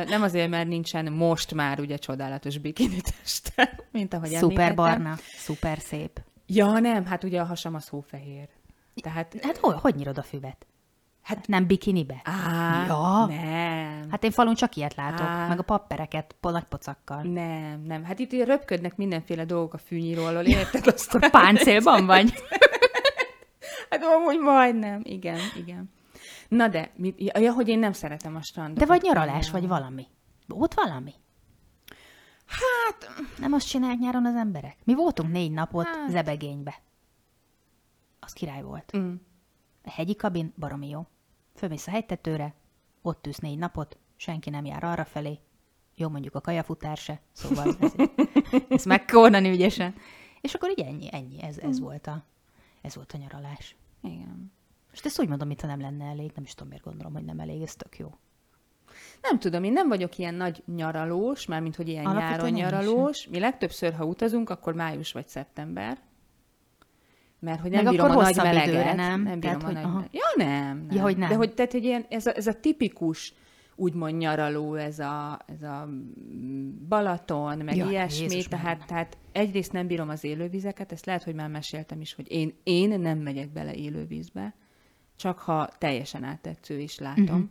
nem 0.05 0.23
azért, 0.23 0.51
mert 0.51 0.69
nincsen 0.69 1.13
most 1.13 1.55
már 1.55 1.81
ugye 1.81 1.97
csodálatos 1.97 2.59
bikini 2.59 3.01
testem, 3.01 3.69
mint 3.91 4.15
ahogy 4.15 4.29
szuper 4.29 4.49
említettem. 4.49 4.75
barna, 4.75 5.17
szuper 5.37 5.79
szép. 5.79 6.21
Ja, 6.47 6.79
nem, 6.79 7.07
hát 7.07 7.25
ugye 7.25 7.41
a 7.41 7.45
hasam 7.45 7.75
az 7.75 7.89
hófehér. 7.89 8.49
Tehát, 9.03 9.35
Hát 9.43 9.57
hogy, 9.57 9.75
hogy 9.81 9.95
nyírod 9.95 10.19
a 10.19 10.23
füvet? 10.23 10.67
Hát 11.23 11.47
nem 11.47 11.67
bikinibe? 11.67 12.21
á, 12.25 12.85
Ja. 12.87 13.27
nem. 13.27 14.11
Hát 14.11 14.25
én 14.25 14.31
falun 14.31 14.55
csak 14.55 14.77
ilyet 14.77 14.95
látok, 14.95 15.27
Á. 15.27 15.49
meg 15.49 15.59
a 15.59 15.63
pappereket 15.63 16.35
nagy 16.41 16.65
pocakkal. 16.65 17.23
Nem, 17.23 17.83
nem. 17.87 18.05
Hát 18.05 18.19
itt 18.19 18.33
röpködnek 18.45 18.97
mindenféle 18.97 19.45
dolgok 19.45 19.75
a 19.75 19.79
fűnyíróról, 19.79 20.43
érted? 20.45 20.87
Azt 20.87 21.15
Akkor 21.15 21.31
páncélban 21.31 22.07
vagy? 22.07 22.33
Hát 23.91 24.03
amúgy 24.03 24.39
majdnem, 24.39 25.01
igen, 25.05 25.39
igen. 25.57 25.91
Na 26.49 26.69
de, 26.69 26.91
mit, 26.97 27.33
ja, 27.41 27.53
hogy 27.53 27.69
én 27.69 27.79
nem 27.79 27.93
szeretem 27.93 28.37
a 28.37 28.43
strandot. 28.43 28.79
De 28.79 28.87
vagy 28.87 29.03
nyaralás, 29.03 29.51
vagy 29.51 29.67
valami. 29.69 30.07
Ott 30.49 30.75
valami? 30.75 31.13
Hát... 32.55 33.09
Nem 33.39 33.53
azt 33.53 33.69
csinálják 33.69 33.99
nyáron 33.99 34.27
az 34.27 34.35
emberek? 34.35 34.77
Mi 34.85 34.95
voltunk 34.95 35.33
négy 35.33 35.53
napot 35.53 35.87
hát. 35.87 36.11
zebegénybe. 36.11 36.83
Az 38.21 38.33
király 38.33 38.63
volt. 38.63 38.97
Mm. 38.97 39.15
A 39.85 39.91
hegyi 39.91 40.17
kabin 40.17 40.53
baromi 40.59 40.89
jó. 40.89 41.07
Fölmész 41.55 41.87
a 41.87 41.91
hegytetőre, 41.91 42.55
ott 43.03 43.27
ülsz 43.27 43.39
négy 43.39 43.59
napot, 43.59 43.99
senki 44.17 44.51
nem 44.51 44.65
jár 44.65 44.85
arra 44.85 45.05
felé. 45.05 45.39
Jó, 45.95 46.09
mondjuk 46.09 46.35
a 46.35 46.41
kajafutár 46.41 46.97
se, 46.97 47.21
szóval 47.33 47.77
ez, 47.81 47.93
ezt 48.69 48.85
meg 48.85 49.05
kell 49.05 49.19
oldani 49.21 49.51
ügyesen. 49.51 49.95
És 50.41 50.55
akkor 50.55 50.71
így 50.71 50.81
ennyi, 50.81 51.09
ennyi, 51.11 51.43
ez, 51.43 51.59
ez, 51.59 51.81
volt, 51.81 52.07
a, 52.07 52.25
ez 52.83 52.95
volt 52.95 53.13
a 53.13 53.17
nyaralás. 53.17 53.77
Igen. 54.03 54.53
Most 54.89 55.07
ezt 55.07 55.21
úgy 55.21 55.29
mondom, 55.29 55.49
mintha 55.49 55.67
nem 55.67 55.81
lenne 55.81 56.05
elég, 56.05 56.33
nem 56.35 56.45
is 56.45 56.55
tudom, 56.55 56.69
miért 56.69 56.85
gondolom, 56.85 57.13
hogy 57.13 57.25
nem 57.25 57.41
elég, 57.41 57.63
ez 57.63 57.75
tök 57.75 57.99
jó. 57.99 58.15
Nem 59.31 59.39
tudom, 59.39 59.65
én 59.65 59.73
nem 59.73 59.89
vagyok 59.89 60.19
ilyen 60.19 60.35
nagy 60.35 60.63
nyaralós, 60.77 61.47
mármint 61.47 61.77
hogy 61.77 61.89
ilyen 61.89 62.05
Alapvetően 62.07 62.53
nyáron 62.53 62.81
sem. 62.81 62.81
nyaralós. 62.89 63.27
Mi 63.29 63.39
legtöbbször, 63.39 63.93
ha 63.95 64.05
utazunk, 64.05 64.51
akkor 64.51 64.75
május 64.75 65.13
vagy 65.13 65.29
szeptember. 65.29 65.99
Mert 67.39 67.61
hogy 67.61 67.71
Meg 67.71 67.83
nem 67.83 67.93
bírom 67.93 68.11
a 68.11 68.15
nagy 68.23 68.37
meleget. 68.37 68.67
időre, 68.67 68.95
nem? 68.95 69.23
Nem 69.23 69.41
bírom 69.41 69.59
Tehát, 69.59 69.63
a 69.63 69.65
hogy- 69.67 69.75
nagy 69.75 69.85
aha. 69.85 69.93
meleget. 69.95 70.15
Ja, 70.15 70.45
nem, 70.45 70.77
nem. 70.77 70.97
Ja, 70.97 71.03
hogy 71.03 71.17
nem. 71.17 71.29
De 71.29 71.35
hogy, 71.35 71.55
tehát, 71.55 71.73
hogy 71.73 71.85
ilyen, 71.85 72.07
ez, 72.09 72.27
a, 72.27 72.37
ez 72.37 72.47
a 72.47 72.53
tipikus 72.61 73.35
úgymond 73.77 74.17
nyaraló, 74.17 74.75
ez 74.75 74.99
a, 74.99 75.39
ez 75.47 75.63
a 75.63 75.89
Balaton, 76.89 77.59
meg 77.59 77.77
Jaj, 77.77 77.91
ilyesmi, 77.91 78.23
Jézus 78.23 78.49
tehát, 78.49 78.87
tehát 78.87 79.17
egyrészt 79.33 79.73
nem 79.73 79.87
bírom 79.87 80.09
az 80.09 80.25
élővizeket, 80.25 80.93
ezt 80.93 81.07
lehet, 81.07 81.23
hogy 81.23 81.35
már 81.35 81.49
meséltem 81.49 82.01
is, 82.01 82.15
hogy 82.15 82.31
én, 82.31 82.55
én 82.63 83.01
nem 83.01 83.19
megyek 83.19 83.53
bele 83.53 83.75
élővízbe, 83.75 84.55
csak 85.17 85.39
ha 85.39 85.69
teljesen 85.79 86.25
áttetsző 86.25 86.79
is 86.79 86.99
látom. 86.99 87.25
Uh-huh. 87.25 87.43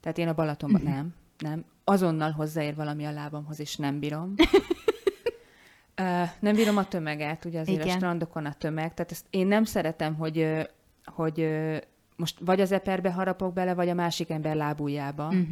Tehát 0.00 0.18
én 0.18 0.28
a 0.28 0.34
Balatonban 0.34 0.80
uh-huh. 0.80 0.96
nem, 0.96 1.14
nem. 1.38 1.64
Azonnal 1.84 2.30
hozzáér 2.30 2.74
valami 2.74 3.04
a 3.04 3.12
lábamhoz, 3.12 3.60
és 3.60 3.76
nem 3.76 3.98
bírom. 3.98 4.34
Nem 6.40 6.54
bírom 6.54 6.76
a 6.76 6.88
tömeget, 6.88 7.44
ugye 7.44 7.60
azért 7.60 7.82
Igen. 7.82 7.94
A 7.94 7.98
strandokon 7.98 8.46
a 8.46 8.52
tömeg, 8.52 8.94
tehát 8.94 9.12
ezt 9.12 9.26
én 9.30 9.46
nem 9.46 9.64
szeretem, 9.64 10.14
hogy, 10.14 10.66
hogy 11.04 11.48
most 12.16 12.38
vagy 12.40 12.60
az 12.60 12.72
eperbe 12.72 13.12
harapok 13.12 13.52
bele, 13.52 13.74
vagy 13.74 13.88
a 13.88 13.94
másik 13.94 14.30
ember 14.30 14.56
lábujjába, 14.56 15.26
uh-huh. 15.26 15.48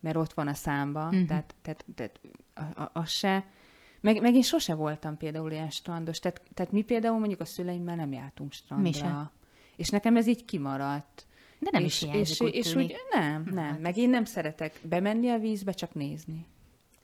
mert 0.00 0.16
ott 0.16 0.32
van 0.32 0.48
a 0.48 0.54
számba, 0.54 1.04
uh-huh. 1.04 1.26
tehát, 1.26 1.54
tehát, 1.62 1.84
tehát 1.94 2.20
az 2.92 3.10
se. 3.10 3.44
Meg, 4.00 4.20
meg 4.20 4.34
én 4.34 4.42
sose 4.42 4.74
voltam 4.74 5.16
például 5.16 5.50
ilyen 5.50 5.70
strandos, 5.70 6.18
tehát, 6.18 6.42
tehát 6.54 6.72
mi 6.72 6.82
például 6.82 7.18
mondjuk 7.18 7.40
a 7.40 7.44
szüleimmel 7.44 7.96
nem 7.96 8.12
jártunk 8.12 8.52
strandra. 8.52 8.88
Mi 8.88 8.94
se. 8.94 9.30
És 9.76 9.88
nekem 9.88 10.16
ez 10.16 10.26
így 10.26 10.44
kimaradt. 10.44 11.26
De 11.64 11.70
nem 11.72 11.84
és, 11.84 12.02
is 12.02 12.08
hiányzik, 12.08 12.34
és, 12.34 12.40
úgy 12.40 12.54
és 12.54 12.70
tűnik. 12.72 12.90
úgy 12.90 12.96
nem, 13.10 13.42
nem. 13.50 13.76
Meg 13.76 13.96
én 13.96 14.10
nem 14.10 14.24
szeretek 14.24 14.80
bemenni 14.82 15.28
a 15.30 15.38
vízbe, 15.38 15.72
csak 15.72 15.94
nézni. 15.94 16.46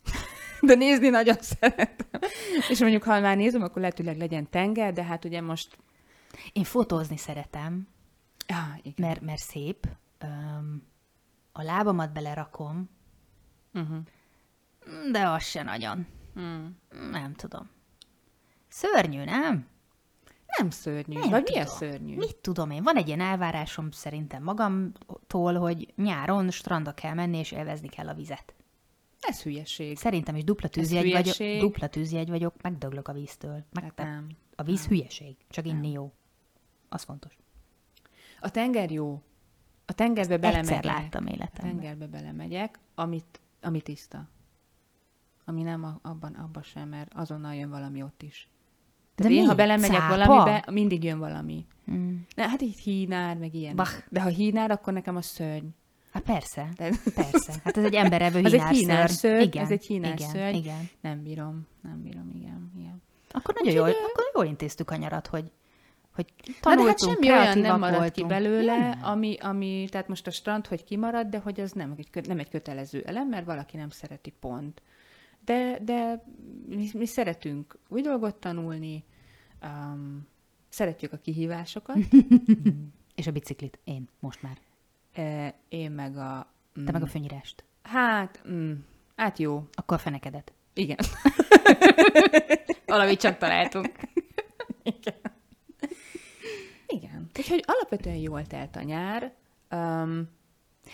De 0.61 0.75
nézni 0.75 1.09
nagyon 1.09 1.37
szeretem. 1.41 2.21
És 2.69 2.81
mondjuk, 2.81 3.03
ha 3.03 3.21
már 3.21 3.37
nézem, 3.37 3.63
akkor 3.63 3.81
lehetőleg 3.81 4.17
legyen 4.19 4.51
tenger, 4.51 4.93
de 4.93 5.05
hát 5.05 5.25
ugye 5.25 5.41
most... 5.41 5.79
Én 6.53 6.65
fotózni 6.65 7.17
szeretem, 7.17 7.89
Ah, 8.47 8.79
igen. 8.83 9.09
mert, 9.09 9.21
mert 9.21 9.41
szép. 9.43 9.87
Öm, 10.19 10.83
a 11.53 11.63
lábamat 11.63 12.13
belerakom, 12.13 12.91
Uh-huh. 13.75 13.99
de 15.13 15.29
az 15.29 15.43
se 15.45 15.63
nagyon. 15.63 16.07
Mm. 16.41 16.67
Nem 17.11 17.35
tudom. 17.35 17.71
Szörnyű, 18.69 19.25
nem? 19.25 19.67
Nem 20.59 20.71
szörnyű. 20.71 21.19
Nem 21.19 21.31
Vagy 21.31 21.43
tudom. 21.45 21.63
mi 21.63 21.67
a 21.69 21.71
szörnyű? 21.71 22.17
Mit 22.17 22.37
tudom 22.37 22.71
én? 22.71 22.83
Van 22.83 22.97
egy 22.97 23.07
ilyen 23.07 23.21
elvárásom 23.21 23.91
szerintem 23.91 24.43
magamtól, 24.43 25.55
hogy 25.55 25.93
nyáron 25.97 26.51
strandra 26.51 26.93
kell 26.93 27.15
menni, 27.15 27.39
és 27.39 27.53
élvezni 27.53 27.89
kell 27.89 28.09
a 28.09 28.15
vizet. 28.15 28.55
Ez 29.21 29.43
hülyeség. 29.43 29.97
Szerintem 29.99 30.37
is 30.37 30.45
dupla 30.45 30.69
tűzjegy 30.69 31.03
vagyok, 31.13 31.35
hülyeség. 31.35 31.61
dupla 31.61 31.87
tűzjegy 31.89 32.29
vagyok, 32.29 32.55
megdöglök 32.63 33.09
a 33.09 33.13
víztől. 33.13 33.65
Meg, 33.73 33.83
Hát 33.85 33.97
nem. 33.97 34.29
A 34.57 34.63
víz 34.63 34.87
hülyeség, 34.87 35.37
csak 35.49 35.67
inni 35.67 35.91
jó. 35.91 36.13
Az 36.89 37.03
fontos. 37.03 37.39
A 38.41 38.51
tenger 38.51 38.91
jó. 38.91 39.23
A 39.87 39.93
tengerbe 39.93 40.39
belemegyek. 40.39 40.77
Egyszer 40.77 40.85
láttam 40.85 41.27
A 41.27 41.31
életemben. 41.31 41.71
tengerbe 41.77 42.07
belemegyek, 42.07 42.79
amit, 42.95 43.41
ami 43.63 43.81
tiszta. 43.81 44.29
Ami 45.45 45.63
nem 45.63 45.85
a, 45.85 45.99
abban, 46.03 46.35
abban 46.35 46.63
sem, 46.63 46.89
mert 46.89 47.15
azonnal 47.15 47.55
jön 47.55 47.71
valami 47.71 48.03
ott 48.03 48.23
is. 48.23 48.49
De 49.21 49.27
Tehát 49.27 49.39
én, 49.39 49.43
mi? 49.43 49.49
ha 49.49 49.55
belemegyek 49.55 50.01
Cápa? 50.01 50.17
valamibe, 50.27 50.65
mindig 50.71 51.05
jön 51.05 51.19
valami. 51.19 51.67
Mm. 51.91 52.17
Ne, 52.37 52.49
hát 52.49 52.63
így 52.63 52.79
hínár, 52.79 53.37
meg 53.37 53.55
ilyen. 53.55 53.77
Bach. 53.77 53.93
De 54.09 54.21
ha 54.21 54.29
hínár, 54.29 54.71
akkor 54.71 54.93
nekem 54.93 55.17
a 55.17 55.23
szörny. 55.23 55.67
Hát 56.13 56.23
persze, 56.23 56.69
De 56.77 56.91
persze. 57.15 57.53
Hát 57.65 57.77
ez 57.77 57.85
egy 57.85 57.95
emberevő 57.95 58.39
Az 58.45 58.53
egy 58.53 58.61
hínár 58.61 58.75
hínár 58.75 59.11
szörny. 59.11 59.35
szörny, 59.35 59.43
Igen, 59.47 59.65
ez 59.65 59.71
egy 59.71 59.87
hínár 59.87 60.13
igen, 60.19 60.29
szörny. 60.29 60.55
Igen. 60.57 60.89
nem 61.01 61.23
bírom, 61.23 61.67
nem 61.83 62.03
bírom, 62.03 62.31
igen. 62.35 62.73
igen. 62.79 63.03
Akkor 63.31 63.55
nagyon 63.55 63.75
jól, 63.75 63.89
akkor 63.89 64.25
jól 64.35 64.45
intéztük 64.45 64.91
a 64.91 64.97
nyarat, 64.97 65.27
hogy, 65.27 65.51
hogy 66.15 66.27
Na 66.47 66.53
de 66.53 66.59
tanultunk, 66.61 66.89
hát 66.89 66.99
semmi 67.01 67.31
olyan 67.31 67.59
nem 67.59 67.79
maradt 67.79 67.99
voltunk. 67.99 68.15
ki 68.29 68.35
belőle, 68.35 68.79
nem. 68.79 68.99
ami, 69.03 69.37
ami, 69.41 69.87
tehát 69.91 70.09
most 70.09 70.27
a 70.27 70.31
strand, 70.31 70.67
hogy 70.67 70.85
kimarad, 70.85 71.27
de 71.27 71.39
hogy 71.39 71.61
az 71.61 71.73
nem 71.73 71.95
nem 72.27 72.39
egy 72.39 72.51
kötelező 72.51 73.03
elem, 73.07 73.29
mert 73.29 73.45
valaki 73.47 73.77
nem 73.77 73.91
szereti 73.91 74.33
pont. 74.41 74.83
De, 75.45 75.79
de 75.83 76.25
mi, 76.67 76.91
mi 76.95 77.07
szeretünk 77.07 77.79
új 77.89 78.01
dolgot 78.01 78.35
tanulni, 78.37 79.05
um, 79.63 80.27
szeretjük 80.69 81.13
a 81.13 81.17
kihívásokat, 81.17 81.97
És 83.15 83.27
a 83.27 83.31
biciklit, 83.33 83.79
én, 83.85 84.09
most 84.21 84.43
már. 84.43 84.59
e, 85.13 85.55
én 85.69 85.91
meg 85.91 86.17
a... 86.17 86.53
Mm, 86.81 86.85
Te 86.85 86.93
meg 86.93 87.03
a 87.03 87.07
főnyírást. 87.07 87.65
Hát, 87.83 88.43
mm, 88.51 88.73
hát 89.17 89.39
jó, 89.39 89.69
Akkor 89.75 89.97
a 89.97 90.01
fenekedet. 90.01 90.53
igen. 90.75 90.97
Valamit 92.87 93.21
csak 93.21 93.39
találtunk. 93.39 93.93
Igen. 94.83 95.15
Úgyhogy 97.39 97.65
alapvetően 97.67 98.17
jól 98.17 98.47
telt 98.47 98.77
a 98.77 98.83
nyár. 98.83 99.35
Um, 99.71 100.29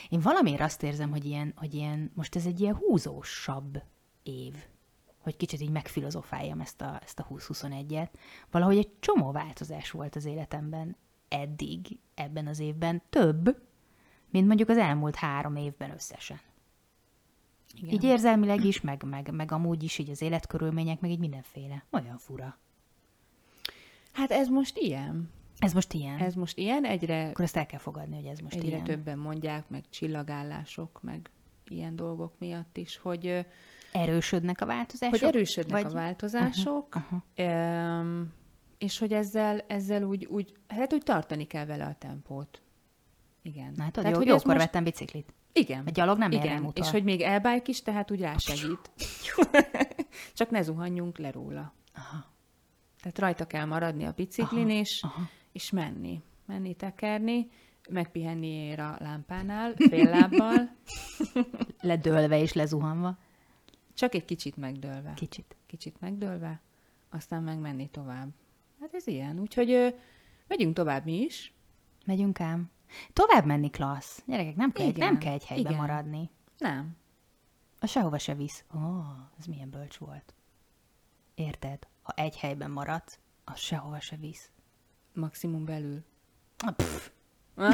Én 0.08 0.20
valamiért 0.20 0.60
azt 0.60 0.82
érzem, 0.82 1.10
hogy 1.10 1.24
ilyen, 1.24 1.52
hogy 1.56 1.74
ilyen, 1.74 2.10
most 2.14 2.36
ez 2.36 2.46
egy 2.46 2.60
ilyen 2.60 2.74
húzósabb 2.74 3.82
év. 4.28 4.54
Hogy 5.18 5.36
kicsit 5.36 5.60
így 5.60 5.70
megfilozofáljam 5.70 6.60
ezt 6.60 6.80
a, 6.80 7.00
ezt 7.02 7.18
a 7.18 7.26
20-21-et. 7.30 8.08
Valahogy 8.50 8.76
egy 8.76 8.90
csomó 9.00 9.32
változás 9.32 9.90
volt 9.90 10.16
az 10.16 10.24
életemben 10.24 10.96
eddig, 11.28 11.98
ebben 12.14 12.46
az 12.46 12.58
évben. 12.58 13.02
Több, 13.10 13.62
mint 14.30 14.46
mondjuk 14.46 14.68
az 14.68 14.78
elmúlt 14.78 15.14
három 15.14 15.56
évben 15.56 15.90
összesen. 15.90 16.40
igen. 17.74 17.90
Így 17.90 18.04
érzelmileg 18.04 18.64
is, 18.64 18.80
meg, 18.80 19.02
meg, 19.02 19.30
meg 19.30 19.52
amúgy 19.52 19.82
is, 19.82 19.98
így 19.98 20.10
az 20.10 20.22
életkörülmények, 20.22 21.00
meg 21.00 21.10
így 21.10 21.18
mindenféle. 21.18 21.84
Olyan 21.90 22.18
fura. 22.18 22.58
Hát 24.12 24.30
ez 24.30 24.48
most 24.48 24.78
ilyen. 24.78 25.30
Ez 25.58 25.72
most 25.72 25.92
ilyen. 25.92 26.18
Ez... 26.18 26.34
Most 26.34 26.58
ilyen, 26.58 26.84
egyre 26.84 27.28
Akkor 27.28 27.44
ezt 27.44 27.56
el 27.56 27.66
kell 27.66 27.78
fogadni, 27.78 28.16
hogy 28.16 28.26
ez 28.26 28.38
most 28.38 28.54
Egyre 28.54 28.66
ilyen. 28.66 28.84
többen 28.84 29.18
mondják, 29.18 29.68
meg 29.68 29.84
csillagállások, 29.90 31.02
meg 31.02 31.30
ilyen 31.68 31.96
dolgok 31.96 32.38
miatt 32.38 32.76
is, 32.76 32.96
hogy, 32.96 33.46
Erősödnek 34.00 34.60
a 34.60 34.66
változások? 34.66 35.18
hogy 35.20 35.28
erősödnek 35.28 35.82
Vagy- 35.82 35.92
a 35.92 35.94
változások, 35.94 36.94
Aha. 36.94 37.24
Öm, 37.34 38.32
és 38.78 38.98
hogy 38.98 39.12
ezzel, 39.12 39.64
ezzel 39.66 40.02
úgy, 40.02 40.24
úgy, 40.24 40.52
hát 40.68 40.92
úgy 40.92 41.02
tartani 41.02 41.46
kell 41.46 41.64
vele 41.64 41.84
a 41.84 41.94
tempót. 41.98 42.62
Igen. 43.42 43.72
Na, 43.76 43.82
hát 43.82 43.92
Tehát, 43.92 44.10
jó, 44.10 44.16
hogy 44.16 44.26
jókor 44.26 44.46
most, 44.46 44.58
vettem 44.58 44.84
biciklit. 44.84 45.34
igen. 45.52 45.86
A 45.86 45.90
gyalog 45.90 46.18
nem 46.18 46.30
igen. 46.30 46.62
mutat. 46.62 46.84
És 46.84 46.90
hogy 46.90 47.04
még 47.04 47.20
elbike 47.20 47.62
is, 47.64 47.82
tehát 47.82 48.10
úgy 48.10 48.20
rásegít. 48.20 48.90
Csak 50.34 50.50
ne 50.50 50.62
zuhanjunk 50.62 51.18
le 51.18 51.30
róla. 51.30 51.72
Aha. 51.94 52.34
Tehát 53.00 53.18
rajta 53.18 53.46
kell 53.46 53.64
maradni 53.64 54.04
a 54.04 54.12
biciklin, 54.12 54.66
aha, 54.66 54.78
és, 54.78 55.02
aha. 55.02 55.22
és 55.52 55.70
menni. 55.70 56.22
Menni, 56.46 56.74
tekerni, 56.74 57.48
megpihenni 57.90 58.46
ér 58.46 58.80
a 58.80 58.96
lámpánál, 59.00 59.74
fél 59.76 60.10
lábbal. 60.10 60.70
Ledőlve 61.80 62.40
és 62.40 62.52
lezuhanva. 62.52 63.18
Csak 63.96 64.14
egy 64.14 64.24
kicsit 64.24 64.56
megdőlve. 64.56 65.12
Kicsit. 65.14 65.56
Kicsit 65.66 66.00
megdőlve, 66.00 66.60
aztán 67.10 67.42
meg 67.42 67.58
menni 67.58 67.88
tovább. 67.88 68.28
Hát 68.80 68.94
ez 68.94 69.06
ilyen. 69.06 69.40
Úgyhogy 69.40 69.70
ö, 69.70 69.88
megyünk 70.46 70.74
tovább 70.74 71.04
mi 71.04 71.20
is. 71.20 71.54
Megyünk 72.06 72.40
ám. 72.40 72.70
Tovább 73.12 73.44
menni 73.44 73.70
klassz. 73.70 74.22
Gyerekek, 74.26 74.56
nem 74.56 74.72
kell, 74.72 74.86
egy, 74.86 74.96
nem 74.96 75.18
kell 75.18 75.32
egy 75.32 75.46
helyben 75.46 75.72
Igen. 75.72 75.84
maradni. 75.86 76.30
Nem. 76.58 76.96
A 77.78 77.86
sehova 77.86 78.18
se 78.18 78.34
visz. 78.34 78.64
Ó, 78.74 78.78
oh, 78.78 79.06
ez 79.38 79.44
milyen 79.44 79.70
bölcs 79.70 79.96
volt. 79.96 80.34
Érted? 81.34 81.86
Ha 82.02 82.12
egy 82.16 82.36
helyben 82.36 82.70
maradsz, 82.70 83.18
az 83.44 83.58
sehova 83.58 84.00
se 84.00 84.16
visz. 84.16 84.50
Maximum 85.12 85.64
belül. 85.64 86.04
Ah, 86.58 86.74
pff. 86.74 87.10
Ah, 87.54 87.72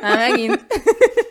hát 0.00 0.28
megint. 0.28 0.66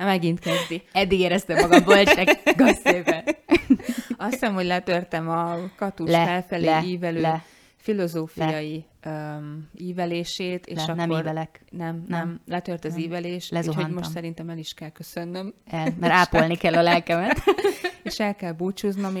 Hát 0.00 0.08
megint 0.08 0.38
kezdi. 0.38 0.82
Eddig 0.92 1.20
éreztem 1.20 1.56
magam 1.56 1.84
bölcsnek. 1.84 2.56
Gasszépen. 2.56 3.24
Azt 4.16 4.32
hiszem, 4.32 4.54
hogy 4.54 4.66
letörtem 4.66 5.28
a 5.28 5.56
katus 5.76 6.10
le, 6.10 6.24
felfelé 6.24 6.64
le, 6.64 6.82
ívelő 6.84 7.20
le, 7.20 7.44
filozófiai 7.76 8.84
le. 9.02 9.36
Um, 9.36 9.70
ívelését, 9.74 10.66
és 10.66 10.76
le, 10.76 10.82
akkor... 10.82 10.96
Nem 10.96 11.10
ívelek. 11.10 11.60
Nem, 11.70 12.04
nem, 12.08 12.18
nem. 12.18 12.40
letört 12.46 12.84
az 12.84 12.92
nem. 12.92 13.02
ívelés, 13.02 13.50
úgyhogy 13.50 13.88
most 13.88 14.10
szerintem 14.10 14.48
el 14.48 14.58
is 14.58 14.74
kell 14.74 14.90
köszönnöm. 14.90 15.54
El, 15.70 15.94
mert 16.00 16.12
ápolni 16.12 16.56
kell 16.56 16.74
a 16.74 16.82
lelkemet. 16.82 17.42
és 18.02 18.20
el 18.20 18.36
kell 18.36 18.52
búcsúznom, 18.52 19.14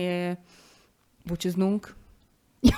búcsúznunk. 1.24 1.94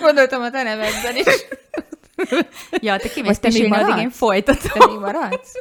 Gondoltam 0.00 0.42
a 0.42 0.50
te 0.50 0.62
nevedben 0.62 1.16
is. 1.16 1.61
ja, 2.86 2.96
te 2.96 3.08
kimész 3.08 3.40
mesélni, 3.40 3.76
addig 3.76 4.02
én 4.02 4.10
folytatom. 4.10 4.78
Te 4.78 4.86
még 4.86 4.98
maradsz? 4.98 5.52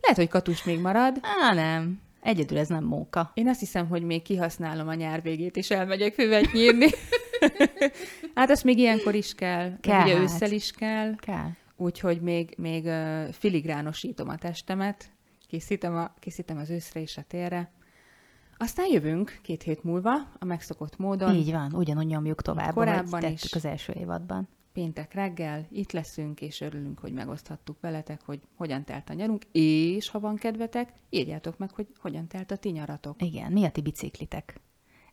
Lehet, 0.00 0.16
hogy 0.16 0.28
Katus 0.28 0.64
még 0.64 0.80
marad. 0.80 1.18
Á, 1.22 1.54
nem. 1.54 2.00
Egyedül 2.20 2.58
ez 2.58 2.68
nem 2.68 2.84
móka. 2.84 3.30
Én 3.34 3.48
azt 3.48 3.60
hiszem, 3.60 3.88
hogy 3.88 4.02
még 4.02 4.22
kihasználom 4.22 4.88
a 4.88 4.94
nyár 4.94 5.22
végét, 5.22 5.56
és 5.56 5.70
elmegyek 5.70 6.14
füvet 6.14 6.52
nyírni. 6.52 6.86
hát 8.34 8.50
ezt 8.50 8.64
még 8.64 8.78
ilyenkor 8.78 9.14
is 9.14 9.34
kell. 9.34 9.72
Kell. 9.80 10.02
Ugye 10.02 10.18
ősszel 10.18 10.50
is 10.52 10.70
kell. 10.70 11.14
Kell. 11.16 11.50
Úgyhogy 11.76 12.20
még, 12.20 12.54
még 12.56 12.88
filigránosítom 13.32 14.28
a 14.28 14.36
testemet, 14.36 15.10
készítem, 15.48 15.96
a, 15.96 16.14
készítem 16.18 16.58
az 16.58 16.70
őszre 16.70 17.00
és 17.00 17.16
a 17.16 17.22
térre. 17.28 17.70
Aztán 18.58 18.86
jövünk 18.92 19.38
két 19.42 19.62
hét 19.62 19.84
múlva 19.84 20.12
a 20.38 20.44
megszokott 20.44 20.98
módon. 20.98 21.34
Így 21.34 21.50
van, 21.52 21.72
ugyanúgy 21.74 22.06
nyomjuk 22.06 22.42
tovább, 22.42 22.74
Korábban 22.74 23.22
ahogy 23.22 23.32
is. 23.32 23.52
az 23.52 23.64
első 23.64 23.92
évadban. 23.92 24.48
Péntek 24.72 25.14
reggel 25.14 25.66
itt 25.70 25.92
leszünk, 25.92 26.40
és 26.40 26.60
örülünk, 26.60 26.98
hogy 26.98 27.12
megoszthattuk 27.12 27.80
veletek, 27.80 28.20
hogy 28.24 28.40
hogyan 28.56 28.84
telt 28.84 29.10
a 29.10 29.12
nyarunk, 29.12 29.44
és 29.52 30.08
ha 30.08 30.20
van 30.20 30.36
kedvetek, 30.36 30.92
írjátok 31.10 31.58
meg, 31.58 31.70
hogy 31.70 31.86
hogyan 31.98 32.26
telt 32.26 32.50
a 32.50 32.56
ti 32.56 32.70
nyaratok. 32.70 33.22
Igen, 33.22 33.52
mi 33.52 33.64
a 33.64 33.70
ti 33.70 33.80
biciklitek 33.80 34.60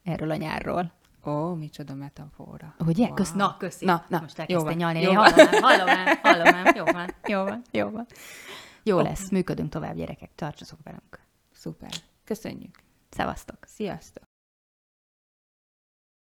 erről 0.04 0.32
a 0.32 0.36
nyárról? 0.36 0.92
Ó, 1.26 1.54
micsoda 1.54 1.94
metafora. 1.94 2.76
Ugye? 2.80 3.06
Wow. 3.06 3.14
Kösz, 3.14 3.32
na, 3.32 3.58
köszi. 3.58 3.86
Na, 3.86 4.06
na, 4.10 4.20
Most 4.20 4.40
elkezdte 4.40 4.74
nyalni. 4.74 5.02
Jó 5.02 5.14
hallom, 5.14 5.48
hallom, 5.62 5.90
hallom, 6.22 6.66
jó 6.78 6.84
van, 6.84 7.10
jó 7.28 7.44
van, 7.44 7.62
jó 7.72 7.90
van. 7.90 8.06
Jó 8.84 8.98
oh. 8.98 9.04
lesz, 9.04 9.30
működünk 9.30 9.70
tovább, 9.70 9.96
gyerekek. 9.96 10.32
Tartsatok 10.36 10.80
velünk. 10.84 11.20
Szuper. 11.52 11.92
Köszönjük. 12.24 12.84
Szevasztok. 13.10 13.58
Sziasztok. 13.68 14.29